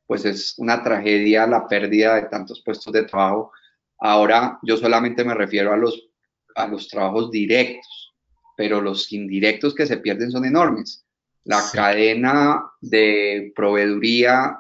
pues 0.06 0.26
es 0.26 0.56
una 0.58 0.84
tragedia 0.84 1.48
la 1.48 1.68
pérdida 1.68 2.16
de 2.16 2.28
tantos 2.28 2.62
puestos 2.64 2.92
de 2.92 3.04
trabajo. 3.04 3.52
Ahora 3.98 4.60
yo 4.62 4.76
solamente 4.76 5.24
me 5.24 5.34
refiero 5.34 5.72
a 5.72 5.78
los, 5.78 6.10
a 6.56 6.68
los 6.68 6.90
trabajos 6.90 7.32
directos, 7.32 8.14
pero 8.58 8.82
los 8.82 9.12
indirectos 9.14 9.74
que 9.74 9.86
se 9.86 9.98
pierden 9.98 10.32
son 10.32 10.44
enormes. 10.46 11.06
La 11.46 11.64
cadena 11.72 12.62
de 12.82 13.54
proveeduría 13.56 14.58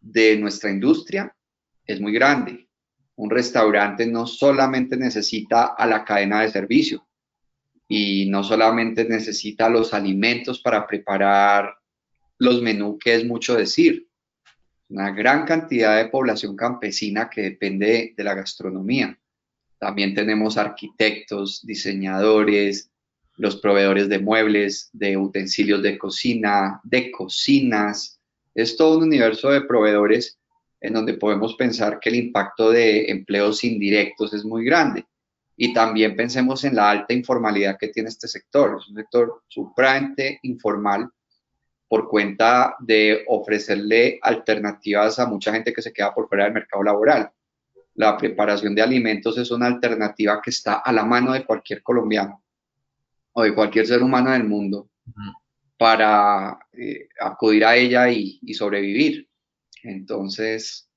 de 0.00 0.36
nuestra 0.36 0.70
industria 0.70 1.34
es 1.84 2.00
muy 2.00 2.12
grande. 2.12 2.68
Un 3.16 3.28
restaurante 3.28 4.06
no 4.06 4.26
solamente 4.26 4.96
necesita 4.96 5.74
a 5.76 5.86
la 5.86 6.04
cadena 6.04 6.42
de 6.42 6.50
servicio, 6.50 7.06
y 7.92 8.30
no 8.30 8.44
solamente 8.44 9.04
necesita 9.04 9.68
los 9.68 9.92
alimentos 9.92 10.60
para 10.60 10.86
preparar 10.86 11.74
los 12.38 12.62
menús, 12.62 12.98
que 13.02 13.16
es 13.16 13.24
mucho 13.24 13.56
decir. 13.56 14.06
Una 14.88 15.10
gran 15.10 15.44
cantidad 15.44 15.96
de 15.96 16.08
población 16.08 16.54
campesina 16.54 17.28
que 17.28 17.42
depende 17.42 18.14
de 18.16 18.24
la 18.24 18.34
gastronomía. 18.34 19.18
También 19.80 20.14
tenemos 20.14 20.56
arquitectos, 20.56 21.66
diseñadores, 21.66 22.92
los 23.36 23.56
proveedores 23.56 24.08
de 24.08 24.20
muebles, 24.20 24.90
de 24.92 25.16
utensilios 25.16 25.82
de 25.82 25.98
cocina, 25.98 26.80
de 26.84 27.10
cocinas. 27.10 28.20
Es 28.54 28.76
todo 28.76 28.98
un 28.98 29.04
universo 29.04 29.50
de 29.50 29.62
proveedores 29.62 30.38
en 30.80 30.92
donde 30.92 31.14
podemos 31.14 31.56
pensar 31.56 31.98
que 31.98 32.10
el 32.10 32.14
impacto 32.14 32.70
de 32.70 33.10
empleos 33.10 33.64
indirectos 33.64 34.32
es 34.32 34.44
muy 34.44 34.64
grande. 34.64 35.06
Y 35.62 35.74
también 35.74 36.16
pensemos 36.16 36.64
en 36.64 36.74
la 36.74 36.88
alta 36.88 37.12
informalidad 37.12 37.76
que 37.78 37.88
tiene 37.88 38.08
este 38.08 38.26
sector. 38.26 38.78
Es 38.80 38.88
un 38.88 38.96
sector 38.96 39.42
supremamente 39.46 40.38
informal 40.44 41.10
por 41.86 42.08
cuenta 42.08 42.76
de 42.78 43.24
ofrecerle 43.28 44.18
alternativas 44.22 45.18
a 45.18 45.26
mucha 45.26 45.52
gente 45.52 45.74
que 45.74 45.82
se 45.82 45.92
queda 45.92 46.14
por 46.14 46.30
fuera 46.30 46.44
del 46.44 46.54
mercado 46.54 46.82
laboral. 46.82 47.30
La 47.96 48.16
preparación 48.16 48.74
de 48.74 48.80
alimentos 48.80 49.36
es 49.36 49.50
una 49.50 49.66
alternativa 49.66 50.40
que 50.42 50.48
está 50.48 50.76
a 50.78 50.94
la 50.94 51.04
mano 51.04 51.34
de 51.34 51.44
cualquier 51.44 51.82
colombiano 51.82 52.42
o 53.32 53.42
de 53.42 53.54
cualquier 53.54 53.86
ser 53.86 54.02
humano 54.02 54.30
del 54.30 54.44
mundo 54.44 54.88
para 55.76 56.58
eh, 56.72 57.06
acudir 57.20 57.66
a 57.66 57.76
ella 57.76 58.08
y, 58.08 58.54
sobrevivir. 58.54 59.28
Entonces, 59.82 60.88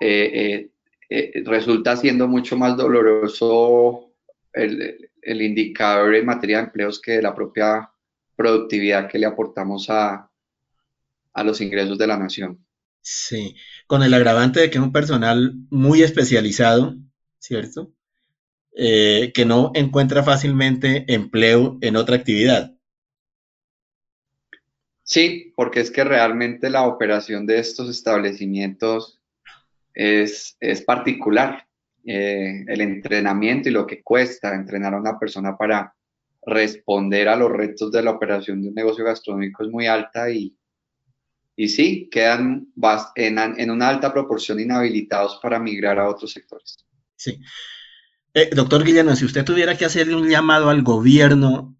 eh, 0.00 0.30
eh, 0.34 0.70
resulta 1.44 1.96
siendo 1.96 2.28
mucho 2.28 2.56
más 2.56 2.76
doloroso 2.76 4.12
el, 4.52 5.10
el, 5.22 5.42
indicador 5.42 6.14
en 6.14 6.26
materia 6.26 6.58
de 6.58 6.64
empleos 6.64 7.00
que 7.00 7.20
la 7.20 7.34
propia 7.34 7.90
productividad 8.36 9.08
que 9.08 9.18
le 9.18 9.26
aportamos 9.26 9.90
a, 9.90 10.30
a 11.32 11.44
los 11.44 11.60
ingresos 11.60 11.98
de 11.98 12.06
la 12.06 12.16
nación. 12.16 12.64
Sí, 13.02 13.56
con 13.86 14.02
el 14.02 14.14
agravante 14.14 14.60
de 14.60 14.70
que 14.70 14.78
es 14.78 14.84
un 14.84 14.92
personal 14.92 15.54
muy 15.70 16.02
especializado, 16.02 16.96
¿cierto? 17.38 17.92
que 18.72 19.44
no 19.46 19.72
encuentra 19.74 20.22
fácilmente 20.22 21.04
empleo 21.12 21.76
en 21.82 21.96
otra 21.96 22.16
actividad. 22.16 22.72
Sí, 25.02 25.52
porque 25.56 25.80
es 25.80 25.90
que 25.90 26.04
realmente 26.04 26.70
la 26.70 26.86
operación 26.86 27.44
de 27.44 27.58
estos 27.58 27.90
establecimientos 27.90 29.19
es, 29.94 30.56
particular. 30.86 31.66
Eh, 32.02 32.64
el 32.66 32.80
entrenamiento 32.80 33.68
y 33.68 33.72
lo 33.72 33.86
que 33.86 34.02
cuesta 34.02 34.54
entrenar 34.54 34.94
a 34.94 35.00
una 35.00 35.18
persona 35.18 35.54
para 35.54 35.94
responder 36.46 37.28
a 37.28 37.36
los 37.36 37.50
retos 37.50 37.92
de 37.92 38.02
la 38.02 38.12
operación 38.12 38.62
de 38.62 38.68
un 38.68 38.74
negocio 38.74 39.04
gastronómico 39.04 39.62
es 39.62 39.70
muy 39.70 39.86
alta 39.86 40.30
y, 40.30 40.56
y 41.56 41.68
sí, 41.68 42.08
quedan 42.10 42.68
en, 43.16 43.38
en 43.38 43.70
una 43.70 43.88
alta 43.88 44.12
proporción 44.12 44.58
inhabilitados 44.60 45.38
para 45.42 45.58
migrar 45.58 45.98
a 45.98 46.08
otros 46.08 46.32
sectores. 46.32 46.78
Sí. 47.16 47.38
Eh, 48.32 48.50
doctor 48.54 48.84
Guillermo, 48.84 49.14
si 49.16 49.24
usted 49.24 49.44
tuviera 49.44 49.76
que 49.76 49.84
hacerle 49.84 50.14
un 50.14 50.28
llamado 50.30 50.70
al 50.70 50.82
gobierno, 50.82 51.76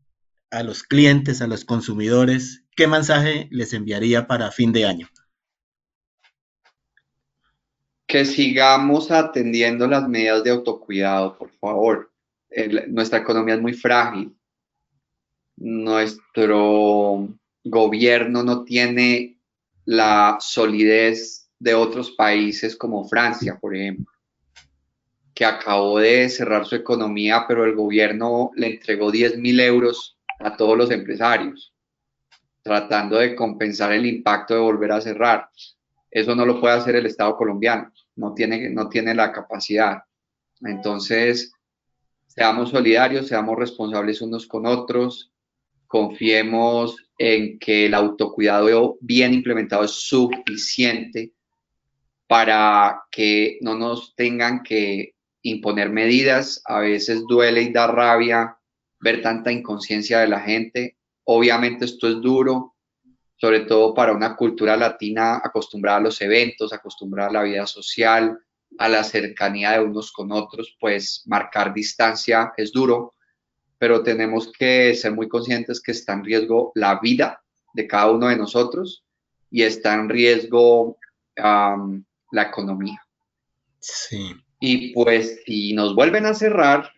a 0.51 0.63
los 0.63 0.83
clientes, 0.83 1.41
a 1.41 1.47
los 1.47 1.65
consumidores, 1.65 2.65
¿qué 2.75 2.87
mensaje 2.89 3.49
les 3.51 3.73
enviaría 3.73 4.27
para 4.27 4.51
fin 4.51 4.73
de 4.73 4.85
año? 4.85 5.09
Que 8.11 8.25
sigamos 8.25 9.11
atendiendo 9.11 9.87
las 9.87 10.09
medidas 10.09 10.43
de 10.43 10.51
autocuidado, 10.51 11.39
por 11.39 11.51
favor. 11.51 12.11
nuestra 12.89 13.21
economía 13.21 13.55
es 13.55 13.61
muy 13.61 13.73
frágil. 13.73 14.35
Nuestro 15.57 17.29
gobierno 17.63 18.43
no 18.43 18.65
tiene 18.65 19.39
la 19.85 20.39
solidez 20.41 21.49
de 21.59 21.75
otros 21.75 22.11
países 22.11 22.75
como 22.75 23.09
Francia, 23.09 23.59
por 23.61 23.77
ejemplo, 23.77 24.13
que 25.35 25.45
acabó 25.45 25.99
de 25.99 26.29
cerrar 26.29 26.67
su 26.67 26.75
economía, 26.75 27.45
pero 27.47 27.65
el 27.65 27.77
gobierno 27.77 28.51
le 28.57 28.75
entregó 28.75 29.11
10 29.13 29.39
mil 29.39 29.61
euros 29.61 30.19
a 30.41 30.57
todos 30.57 30.77
los 30.77 30.91
empresarios 30.91 31.73
tratando 32.63 33.17
de 33.17 33.35
compensar 33.35 33.93
el 33.93 34.07
impacto 34.07 34.55
de 34.55 34.61
volver 34.61 34.93
a 34.93 35.01
cerrar. 35.01 35.49
Eso 36.11 36.35
no 36.35 36.45
lo 36.45 36.61
puede 36.61 36.75
hacer 36.75 36.97
el 36.97 37.07
Estado 37.07 37.37
colombiano, 37.37 37.93
no 38.21 38.35
tiene, 38.35 38.69
no 38.71 38.89
tiene 38.89 39.15
la 39.15 39.33
capacidad. 39.33 40.03
Entonces, 40.61 41.53
seamos 42.27 42.71
solidarios, 42.71 43.27
seamos 43.27 43.59
responsables 43.59 44.21
unos 44.21 44.47
con 44.47 44.67
otros, 44.67 45.33
confiemos 45.87 46.97
en 47.19 47.59
que 47.59 47.87
el 47.87 47.95
autocuidado 47.95 48.99
bien 49.01 49.35
implementado 49.35 49.85
es 49.85 49.93
suficiente 49.93 51.33
para 52.27 53.03
que 53.11 53.59
no 53.63 53.75
nos 53.75 54.15
tengan 54.15 54.63
que 54.63 55.15
imponer 55.43 55.91
medidas. 55.91 56.63
A 56.67 56.79
veces 56.79 57.25
duele 57.27 57.63
y 57.63 57.73
da 57.73 57.87
rabia 57.87 58.57
ver 59.01 59.23
tanta 59.23 59.51
inconsciencia 59.51 60.21
de 60.21 60.29
la 60.29 60.41
gente. 60.41 60.97
Obviamente 61.25 61.87
esto 61.87 62.07
es 62.07 62.21
duro, 62.21 62.75
sobre 63.41 63.61
todo 63.61 63.95
para 63.95 64.13
una 64.13 64.37
cultura 64.37 64.77
latina 64.77 65.41
acostumbrada 65.43 65.97
a 65.97 66.03
los 66.03 66.21
eventos, 66.21 66.75
acostumbrada 66.75 67.31
a 67.31 67.33
la 67.33 67.43
vida 67.43 67.67
social, 67.67 68.39
a 68.79 68.89
la 68.89 69.03
cercanía 69.03 69.73
de 69.73 69.81
unos 69.81 70.13
con 70.13 70.31
otros, 70.31 70.77
pues 70.79 71.23
marcar 71.27 71.73
distancia 71.73 72.53
es 72.59 72.71
duro, 72.71 73.15
pero 73.79 74.03
tenemos 74.03 74.53
que 74.53 74.95
ser 74.95 75.13
muy 75.13 75.27
conscientes 75.27 75.81
que 75.81 75.93
está 75.93 76.13
en 76.13 76.25
riesgo 76.25 76.71
la 76.75 77.01
vida 77.01 77.43
de 77.73 77.87
cada 77.87 78.11
uno 78.11 78.29
de 78.29 78.37
nosotros 78.37 79.05
y 79.51 79.63
está 79.63 79.95
en 79.95 80.11
riesgo 80.11 80.99
la 81.35 82.43
economía. 82.43 83.03
Sí. 83.79 84.35
Y 84.61 84.93
pues 84.93 85.41
si 85.47 85.73
nos 85.73 85.95
vuelven 85.95 86.27
a 86.27 86.35
cerrar, 86.35 86.93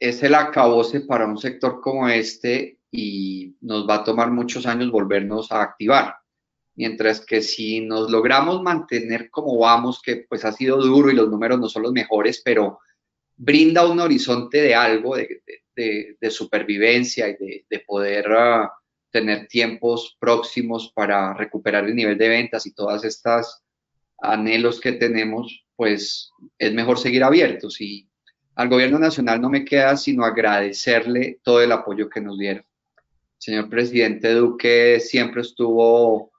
es 0.00 0.24
el 0.24 0.34
acabose 0.34 1.02
para 1.02 1.26
un 1.26 1.38
sector 1.38 1.80
como 1.80 2.08
este 2.08 2.77
y 2.90 3.56
nos 3.60 3.88
va 3.88 3.96
a 3.96 4.04
tomar 4.04 4.30
muchos 4.30 4.66
años 4.66 4.90
volvernos 4.90 5.52
a 5.52 5.62
activar. 5.62 6.16
Mientras 6.74 7.24
que 7.24 7.42
si 7.42 7.80
nos 7.80 8.10
logramos 8.10 8.62
mantener 8.62 9.30
como 9.30 9.58
vamos, 9.58 10.00
que 10.00 10.24
pues 10.28 10.44
ha 10.44 10.52
sido 10.52 10.80
duro 10.80 11.10
y 11.10 11.14
los 11.14 11.28
números 11.28 11.58
no 11.58 11.68
son 11.68 11.82
los 11.82 11.92
mejores, 11.92 12.40
pero 12.44 12.78
brinda 13.36 13.86
un 13.86 14.00
horizonte 14.00 14.62
de 14.62 14.74
algo, 14.74 15.16
de, 15.16 16.30
supervivencia 16.30 17.28
y 17.28 17.64
de, 17.68 17.80
poder 17.86 18.26
ah, 18.32 18.72
tener 19.10 19.46
tiempos 19.48 20.16
próximos 20.20 20.92
para 20.94 21.34
recuperar 21.34 21.84
el 21.84 21.94
nivel 21.94 22.18
de 22.18 22.28
ventas 22.28 22.66
y 22.66 22.74
todas 22.74 23.04
estas 23.04 23.64
anhelos 24.18 24.80
que 24.80 24.92
tenemos, 24.92 25.64
pues 25.76 26.30
es 26.58 26.72
mejor 26.72 26.98
seguir 26.98 27.22
abiertos 27.22 27.80
y 27.80 28.08
al 28.56 28.68
gobierno 28.68 28.98
nacional 28.98 29.40
no 29.40 29.50
me 29.50 29.64
queda 29.64 29.96
sino 29.96 30.24
agradecerle 30.24 31.38
todo 31.44 31.62
el 31.62 31.70
apoyo 31.70 32.10
que 32.10 32.20
nos 32.20 32.36
dieron 32.36 32.67
señor 33.38 33.68
presidente 33.70 34.34
Duque 34.34 35.00
siempre 35.00 35.42
estuvo 35.42 36.32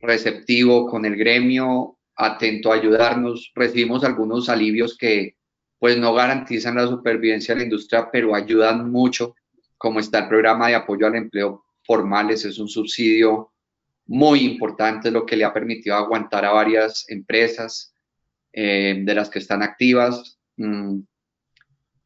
receptivo 0.00 0.86
con 0.86 1.04
el 1.04 1.16
gremio, 1.16 1.98
atento 2.16 2.72
a 2.72 2.76
ayudarnos. 2.76 3.52
Recibimos 3.54 4.04
algunos 4.04 4.48
alivios 4.48 4.96
que 4.96 5.36
pues 5.78 5.96
no 5.96 6.12
garantizan 6.12 6.74
la 6.74 6.88
supervivencia 6.88 7.54
de 7.54 7.60
la 7.60 7.64
industria, 7.64 8.08
pero 8.10 8.34
ayudan 8.34 8.90
mucho, 8.90 9.36
como 9.76 10.00
está 10.00 10.20
el 10.20 10.28
programa 10.28 10.68
de 10.68 10.74
apoyo 10.74 11.06
al 11.06 11.14
empleo 11.14 11.64
formales, 11.84 12.44
es 12.44 12.58
un 12.58 12.68
subsidio 12.68 13.52
muy 14.06 14.40
importante, 14.40 15.10
lo 15.10 15.24
que 15.24 15.36
le 15.36 15.44
ha 15.44 15.52
permitido 15.52 15.94
aguantar 15.94 16.44
a 16.44 16.50
varias 16.50 17.04
empresas 17.08 17.94
eh, 18.52 19.02
de 19.04 19.14
las 19.14 19.28
que 19.30 19.38
están 19.38 19.62
activas. 19.62 20.38
Mm, 20.56 21.00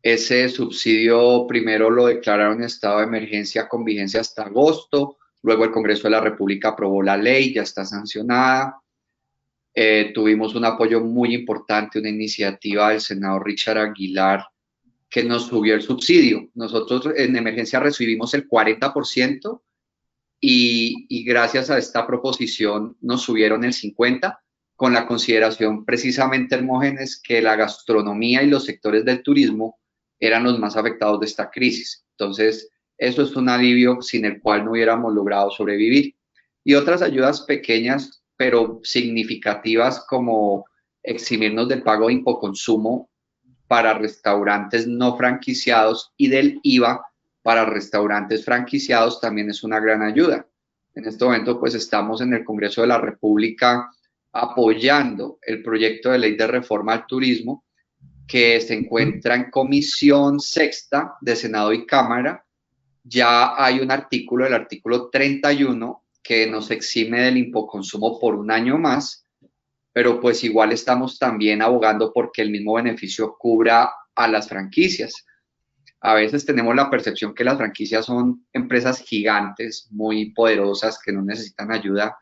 ese 0.03 0.49
subsidio 0.49 1.47
primero 1.47 1.89
lo 1.89 2.07
declararon 2.07 2.63
estado 2.65 2.99
de 2.99 3.05
emergencia 3.05 3.69
con 3.69 3.85
vigencia 3.85 4.21
hasta 4.21 4.43
agosto, 4.43 5.19
luego 5.43 5.65
el 5.65 5.71
Congreso 5.71 6.05
de 6.05 6.11
la 6.11 6.21
República 6.21 6.71
aprobó 6.71 7.03
la 7.03 7.17
ley, 7.17 7.55
ya 7.55 7.63
está 7.63 7.85
sancionada. 7.85 8.81
Eh, 9.75 10.11
tuvimos 10.13 10.55
un 10.55 10.65
apoyo 10.65 11.01
muy 11.01 11.35
importante, 11.35 12.01
una 12.01 12.09
iniciativa 12.09 12.91
del 12.91 13.01
senador 13.01 13.47
Richard 13.47 13.79
Aguilar 13.79 14.47
que 15.09 15.23
nos 15.23 15.47
subió 15.47 15.75
el 15.75 15.83
subsidio. 15.83 16.49
Nosotros 16.55 17.15
en 17.17 17.37
emergencia 17.37 17.79
recibimos 17.79 18.35
el 18.35 18.49
40% 18.49 19.61
y, 20.41 21.07
y 21.09 21.25
gracias 21.25 21.71
a 21.71 21.79
esta 21.79 22.07
proposición 22.07 22.97
nos 23.01 23.23
subieron 23.23 23.63
el 23.65 23.73
50% 23.73 24.39
con 24.75 24.95
la 24.95 25.07
consideración 25.07 25.85
precisamente, 25.85 26.57
Hermógenes, 26.57 27.21
que 27.23 27.41
la 27.41 27.55
gastronomía 27.55 28.43
y 28.43 28.49
los 28.49 28.65
sectores 28.65 29.05
del 29.05 29.23
turismo 29.23 29.79
eran 30.23 30.45
los 30.45 30.59
más 30.61 30.77
afectados 30.77 31.19
de 31.19 31.27
esta 31.27 31.51
crisis. 31.51 32.07
Entonces, 32.13 32.71
eso 32.97 33.23
es 33.23 33.35
un 33.35 33.49
alivio 33.49 34.01
sin 34.01 34.25
el 34.25 34.41
cual 34.41 34.65
no 34.65 34.71
hubiéramos 34.71 35.13
logrado 35.13 35.51
sobrevivir. 35.51 36.15
Y 36.63 36.75
otras 36.75 37.03
ayudas 37.03 37.41
pequeñas, 37.41 38.23
pero 38.37 38.79
significativas, 38.85 40.07
como 40.09 40.65
eximirnos 41.03 41.69
del 41.69 41.83
pago 41.83 42.07
de 42.07 42.15
hipoconsumo 42.15 43.11
para 43.67 43.95
restaurantes 43.95 44.87
no 44.87 45.17
franquiciados 45.17 46.13
y 46.17 46.29
del 46.29 46.61
IVA 46.63 47.05
para 47.43 47.65
restaurantes 47.65 48.45
franquiciados 48.45 49.21
también 49.21 49.51
es 49.51 49.65
una 49.65 49.81
gran 49.81 50.03
ayuda. 50.03 50.47
En 50.95 51.05
este 51.05 51.25
momento, 51.25 51.59
pues 51.59 51.75
estamos 51.75 52.21
en 52.21 52.33
el 52.33 52.45
Congreso 52.45 52.83
de 52.83 52.87
la 52.87 52.99
República 52.99 53.91
apoyando 54.31 55.41
el 55.43 55.65
proyecto 55.65 56.11
de 56.11 56.19
ley 56.19 56.37
de 56.37 56.47
reforma 56.47 56.93
al 56.93 57.07
turismo 57.07 57.65
que 58.27 58.61
se 58.61 58.75
encuentra 58.75 59.35
en 59.35 59.51
comisión 59.51 60.41
sexta 60.41 61.15
de 61.21 61.37
Senado 61.37 61.73
y 61.73 61.87
Cámara. 61.87 62.45
Ya 63.05 63.55
hay 63.57 63.81
un 63.81 63.91
artículo, 63.91 64.47
el 64.47 64.55
artículo 64.55 65.11
31, 65.11 66.03
que 66.23 66.47
nos 66.47 66.71
exime 66.71 67.23
del 67.23 67.37
impoconsumo 67.37 68.19
por 68.19 68.35
un 68.35 68.51
año 68.51 68.79
más, 68.79 69.27
pero 69.93 70.21
pues 70.21 70.45
igual 70.45 70.73
estamos 70.73 71.19
también 71.19 71.63
abogando 71.63 72.13
porque 72.13 72.43
el 72.43 72.51
mismo 72.51 72.75
beneficio 72.75 73.37
cubra 73.39 73.91
a 74.15 74.29
las 74.29 74.49
franquicias. 74.49 75.27
a 76.05 76.15
veces 76.15 76.45
tenemos 76.45 76.75
la 76.75 76.91
percepción 76.91 77.33
que 77.33 77.45
las 77.45 77.59
franquicias 77.59 78.07
son 78.07 78.45
empresas 78.53 79.01
gigantes, 79.03 79.89
muy 79.93 80.33
poderosas, 80.33 80.99
que 80.99 81.13
no 81.13 81.23
necesitan 81.23 81.71
ayuda, 81.71 82.17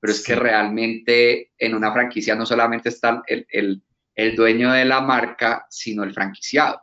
pero 0.00 0.12
es 0.12 0.24
que 0.24 0.34
realmente 0.34 1.52
en 1.58 1.74
una 1.74 1.92
franquicia 1.92 2.34
no 2.34 2.44
solamente 2.44 2.88
está 2.88 3.22
el, 3.26 3.46
el, 3.50 3.82
dueño 4.36 4.72
de 4.72 4.84
la 4.84 5.00
marca, 5.00 5.66
sino 5.70 6.04
el 6.04 6.12
franquiciado. 6.12 6.80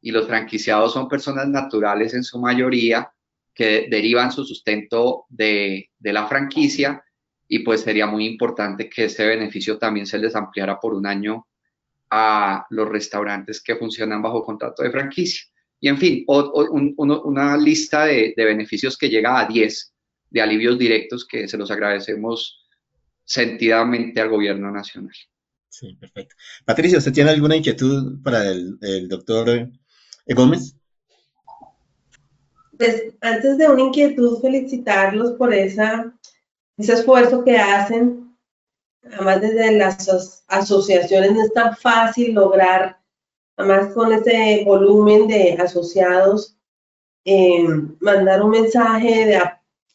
Y 0.00 0.10
los 0.10 0.26
franquiciados 0.26 0.92
son 0.92 1.08
personas 1.08 1.48
naturales 1.48 2.14
en 2.14 2.22
su 2.22 2.38
mayoría 2.38 3.10
que 3.52 3.88
derivan 3.90 4.30
su 4.30 4.44
sustento 4.44 5.26
de, 5.28 5.90
de 5.98 6.12
la 6.12 6.26
franquicia 6.26 7.02
y 7.48 7.60
pues 7.60 7.80
sería 7.80 8.06
muy 8.06 8.26
importante 8.26 8.88
que 8.88 9.06
ese 9.06 9.26
beneficio 9.26 9.78
también 9.78 10.06
se 10.06 10.18
les 10.18 10.36
ampliara 10.36 10.78
por 10.78 10.94
un 10.94 11.06
año 11.06 11.46
a 12.10 12.66
los 12.70 12.88
restaurantes 12.88 13.62
que 13.62 13.76
funcionan 13.76 14.22
bajo 14.22 14.44
contrato 14.44 14.82
de 14.82 14.90
franquicia. 14.90 15.44
Y 15.80 15.88
en 15.88 15.98
fin, 15.98 16.24
una 16.26 17.56
lista 17.56 18.04
de, 18.04 18.34
beneficios 18.36 18.98
que 18.98 19.08
llega 19.08 19.38
a 19.38 19.46
10 19.46 19.94
de 20.30 20.40
alivios 20.40 20.78
directos 20.78 21.26
que 21.26 21.46
se 21.46 21.56
los 21.56 21.70
agradecemos 21.70 22.66
sentidamente 23.24 24.20
al 24.20 24.28
gobierno 24.28 24.70
nacional. 24.70 25.14
Sí, 25.68 25.94
perfecto. 25.94 26.34
Patricia, 26.64 26.98
¿usted 26.98 27.12
tiene 27.12 27.30
alguna 27.30 27.56
inquietud 27.56 28.22
para 28.22 28.48
el, 28.48 29.08
doctor 29.08 29.70
Gómez? 30.26 30.74
Pues 32.76 33.14
antes 33.20 33.58
de 33.58 33.68
una 33.68 33.82
inquietud, 33.82 34.40
felicitarlos 34.40 35.32
por 35.32 35.52
esa, 35.52 36.14
ese 36.76 36.92
esfuerzo 36.92 37.44
que 37.44 37.56
hacen. 37.56 38.36
Además, 39.12 39.40
desde 39.40 39.72
las 39.72 40.44
asociaciones 40.48 41.32
no 41.32 41.42
es 41.42 41.52
tan 41.52 41.76
fácil 41.76 42.34
lograr 42.34 42.98
además 43.58 43.92
con 43.92 44.12
ese 44.12 44.62
volumen 44.64 45.26
de 45.26 45.54
asociados, 45.60 46.56
eh, 47.24 47.66
mandar 48.00 48.42
un 48.42 48.50
mensaje 48.50 49.42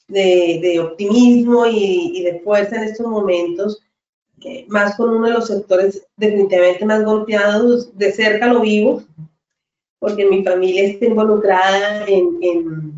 de, 0.07 0.79
optimismo 0.79 1.65
y, 1.65 2.21
de 2.23 2.41
fuerza 2.41 2.75
en 2.75 2.83
estos 2.83 3.07
momentos, 3.07 3.81
más 4.67 4.95
con 4.95 5.09
uno 5.09 5.27
de 5.27 5.33
los 5.33 5.47
sectores 5.47 6.05
definitivamente 6.17 6.85
más 6.85 7.03
golpeados, 7.03 7.97
de 7.97 8.11
cerca 8.11 8.47
lo 8.47 8.61
vivo, 8.61 9.03
porque 9.99 10.25
mi 10.25 10.43
familia 10.43 10.83
está 10.83 11.05
involucrada 11.05 12.05
en, 12.07 12.37
en, 12.41 12.93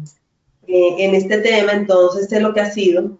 eh, 0.68 0.96
en 1.00 1.16
este 1.16 1.40
tema, 1.40 1.74
entonces 1.74 2.28
sé 2.30 2.40
lo 2.40 2.54
que 2.54 2.62
ha 2.62 2.72
sido, 2.72 3.18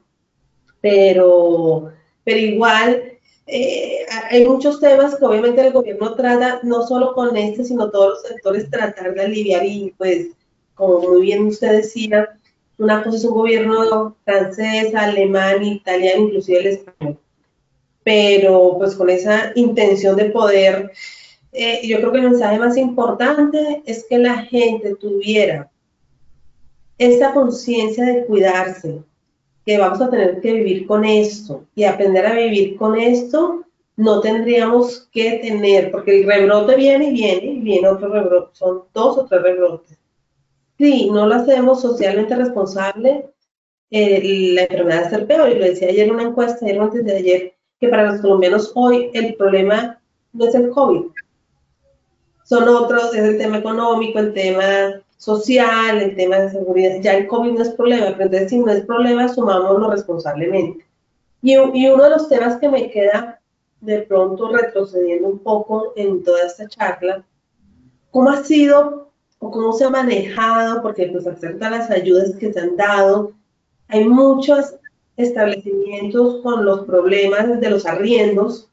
pero, 0.82 1.92
pero 2.24 2.40
igual 2.40 3.16
eh, 3.48 4.06
hay 4.32 4.46
muchos 4.46 4.80
temas 4.80 5.16
que 5.16 5.26
obviamente 5.26 5.62
el 5.62 5.74
gobierno 5.74 6.16
trata, 6.16 6.60
no 6.64 6.86
solo 6.88 7.14
con 7.14 7.38
este, 7.38 7.64
sino 7.64 7.92
todos 7.92 8.10
los 8.10 8.22
sectores, 8.24 8.70
tratar 8.70 9.14
de 9.14 9.22
aliviar 9.22 9.64
y 9.66 9.94
pues, 9.98 10.30
como 10.74 11.00
muy 11.00 11.22
bien 11.22 11.46
usted 11.48 11.78
decía, 11.78 12.38
una 12.78 13.04
cosa 13.04 13.18
es 13.18 13.26
un 13.26 13.36
gobierno 13.36 14.16
francés, 14.26 14.94
alemán, 14.96 15.64
italiano, 15.64 16.24
inclusive 16.24 16.60
el 16.60 16.68
español. 16.68 17.20
Pero 18.06 18.76
pues 18.78 18.96
con 18.96 19.10
esa 19.10 19.52
intención 19.56 20.16
de 20.16 20.26
poder, 20.30 20.92
eh, 21.52 21.82
yo 21.86 21.98
creo 21.98 22.12
que 22.12 22.20
el 22.20 22.30
mensaje 22.30 22.60
más 22.60 22.78
importante 22.78 23.82
es 23.86 24.06
que 24.08 24.20
la 24.20 24.38
gente 24.44 24.96
tuviera 24.96 25.72
esa 27.00 27.34
conciencia 27.34 28.06
de 28.06 28.26
cuidarse, 28.26 29.02
que 29.66 29.78
vamos 29.80 30.00
a 30.00 30.10
tener 30.10 30.40
que 30.40 30.54
vivir 30.54 30.86
con 30.86 31.04
esto 31.04 31.66
y 31.74 31.84
aprender 31.84 32.28
a 32.28 32.36
vivir 32.36 32.78
con 32.78 32.96
esto, 32.98 33.66
no 33.98 34.22
tendríamos 34.22 35.10
que 35.12 35.40
tener, 35.40 35.92
porque 35.92 36.22
el 36.22 36.28
rebrote 36.28 36.76
viene 36.76 37.08
y 37.08 37.14
viene 37.14 37.46
y 37.48 37.60
viene 37.60 37.88
otro 37.88 38.10
rebrote, 38.10 38.52
son 38.54 38.84
dos 38.94 39.18
o 39.18 39.26
tres 39.26 39.42
rebrotes. 39.42 39.98
Si 40.78 41.10
no 41.10 41.26
lo 41.26 41.36
hacemos 41.36 41.82
socialmente 41.82 42.36
responsable, 42.36 43.30
eh, 43.90 44.52
la 44.54 44.64
enfermedad 44.64 45.14
es 45.14 45.26
peor. 45.26 45.50
Y 45.50 45.56
lo 45.56 45.66
decía 45.66 45.88
ayer 45.88 46.08
en 46.08 46.14
una 46.14 46.24
encuesta, 46.24 46.66
ayer 46.66 46.80
antes 46.80 47.06
de 47.06 47.16
ayer, 47.16 47.55
que 47.80 47.90
para 47.90 48.12
los 48.12 48.22
colombianos 48.22 48.72
hoy 48.76 49.12
el 49.14 49.36
problema 49.36 50.00
no 50.34 50.46
es 50.48 50.56
el 50.56 50.70
COVID, 50.70 51.08
son 52.46 52.70
otros, 52.70 53.14
es 53.16 53.24
el 53.24 53.38
tema 53.38 53.58
económico, 53.58 54.20
el 54.20 54.34
tema 54.34 55.02
social, 55.18 56.00
el 56.00 56.16
tema 56.16 56.38
de 56.38 56.52
seguridad, 56.52 57.02
ya 57.02 57.18
el 57.18 57.28
COVID 57.28 57.54
no 57.54 57.62
es 57.64 57.70
problema, 57.70 58.08
pero 58.12 58.26
entonces 58.26 58.50
si 58.50 58.60
no 58.60 58.72
es 58.72 58.86
problema, 58.86 59.28
sumámoslo 59.28 59.90
responsablemente. 59.90 60.86
Y, 61.42 61.54
y 61.54 61.90
uno 61.90 62.04
de 62.04 62.10
los 62.12 62.30
temas 62.30 62.58
que 62.58 62.70
me 62.70 62.90
queda 62.92 63.40
de 63.82 64.02
pronto 64.04 64.50
retrocediendo 64.50 65.28
un 65.28 65.40
poco 65.40 65.94
en 65.96 66.24
toda 66.24 66.46
esta 66.46 66.68
charla, 66.68 67.24
¿cómo 68.12 68.30
ha 68.30 68.44
sido 68.44 69.10
o 69.40 69.52
cómo 69.52 69.74
se 69.74 69.86
ha 69.86 69.90
manejado? 69.90 70.82
Porque 70.82 71.08
pues 71.08 71.26
acerca 71.26 71.70
las 71.70 71.90
ayudas 71.90 72.36
que 72.36 72.54
se 72.54 72.60
han 72.60 72.76
dado, 72.76 73.34
hay 73.88 74.06
muchos 74.06 74.76
establecimientos 75.18 76.42
con 76.42 76.66
los 76.66 76.86
problemas 76.86 77.60
de 77.60 77.70
los 77.70 77.86
arriendos, 77.86 78.70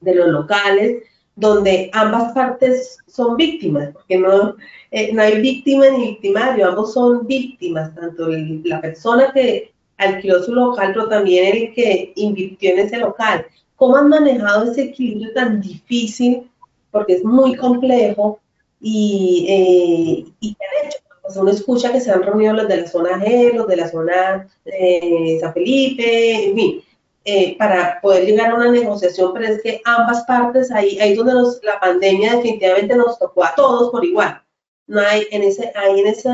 de 0.00 0.14
los 0.14 0.28
locales, 0.28 1.02
donde 1.34 1.90
ambas 1.92 2.32
partes 2.32 2.98
son 3.06 3.36
víctimas, 3.36 3.90
porque 3.92 4.18
no, 4.18 4.56
eh, 4.90 5.12
no 5.12 5.22
hay 5.22 5.40
víctima 5.40 5.88
ni 5.90 6.08
victimario, 6.08 6.68
ambos 6.68 6.94
son 6.94 7.26
víctimas, 7.26 7.94
tanto 7.94 8.28
la 8.28 8.80
persona 8.80 9.30
que 9.32 9.72
alquiló 9.98 10.42
su 10.42 10.54
local, 10.54 10.92
pero 10.94 11.08
también 11.08 11.56
el 11.56 11.74
que 11.74 12.12
invirtió 12.16 12.70
en 12.70 12.78
ese 12.80 12.98
local. 12.98 13.46
¿Cómo 13.76 13.96
han 13.96 14.08
manejado 14.08 14.70
ese 14.70 14.84
equilibrio 14.84 15.32
tan 15.34 15.60
difícil? 15.60 16.50
Porque 16.90 17.14
es 17.14 17.24
muy 17.24 17.54
complejo 17.56 18.40
y, 18.80 19.46
eh, 19.48 20.32
y 20.40 20.54
¿qué 20.54 20.64
han 20.64 20.86
hecho? 20.86 21.05
Pues 21.26 21.36
uno 21.36 21.50
escucha 21.50 21.92
que 21.92 22.00
se 22.00 22.12
han 22.12 22.22
reunido 22.22 22.52
los 22.52 22.68
de 22.68 22.82
la 22.82 22.86
zona 22.86 23.18
G, 23.18 23.52
los 23.52 23.66
de 23.66 23.76
la 23.76 23.88
zona 23.88 24.48
de 24.64 25.38
San 25.40 25.52
Felipe, 25.52 26.48
en 26.48 26.54
fin, 26.54 26.84
eh, 27.24 27.56
para 27.58 28.00
poder 28.00 28.24
llegar 28.24 28.50
a 28.50 28.54
una 28.54 28.70
negociación, 28.70 29.32
pero 29.34 29.46
es 29.46 29.60
que 29.60 29.80
ambas 29.84 30.24
partes, 30.26 30.70
ahí, 30.70 31.00
ahí 31.00 31.14
donde 31.14 31.34
la 31.64 31.80
pandemia 31.80 32.36
definitivamente 32.36 32.94
nos 32.94 33.18
tocó 33.18 33.44
a 33.44 33.54
todos 33.56 33.90
por 33.90 34.04
igual. 34.04 34.40
No 34.86 35.00
hay, 35.00 35.26
en 35.32 35.42
ese, 35.42 35.72
ahí 35.74 35.98
en 35.98 36.06
ese 36.06 36.30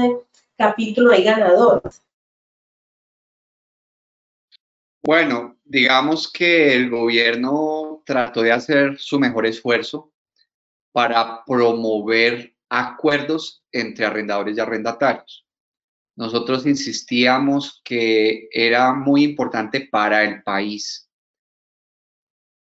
capítulo 0.57 1.13
hay 1.13 1.25
ganadores. 1.25 2.03
Bueno, 5.03 5.57
digamos 5.65 6.31
que 6.31 6.75
el 6.75 6.91
gobierno 6.91 8.03
trató 8.05 8.43
de 8.43 8.53
hacer 8.53 8.99
su 8.99 9.19
mejor 9.19 9.47
esfuerzo 9.47 10.13
para 10.93 11.43
promover 11.47 12.52
acuerdos 12.73 13.63
entre 13.71 14.07
arrendadores 14.07 14.57
y 14.57 14.61
arrendatarios. 14.61 15.47
Nosotros 16.17 16.65
insistíamos 16.65 17.83
que 17.85 18.49
era 18.51 18.95
muy 18.95 19.25
importante 19.25 19.89
para 19.91 20.25
el 20.25 20.43
país 20.43 21.11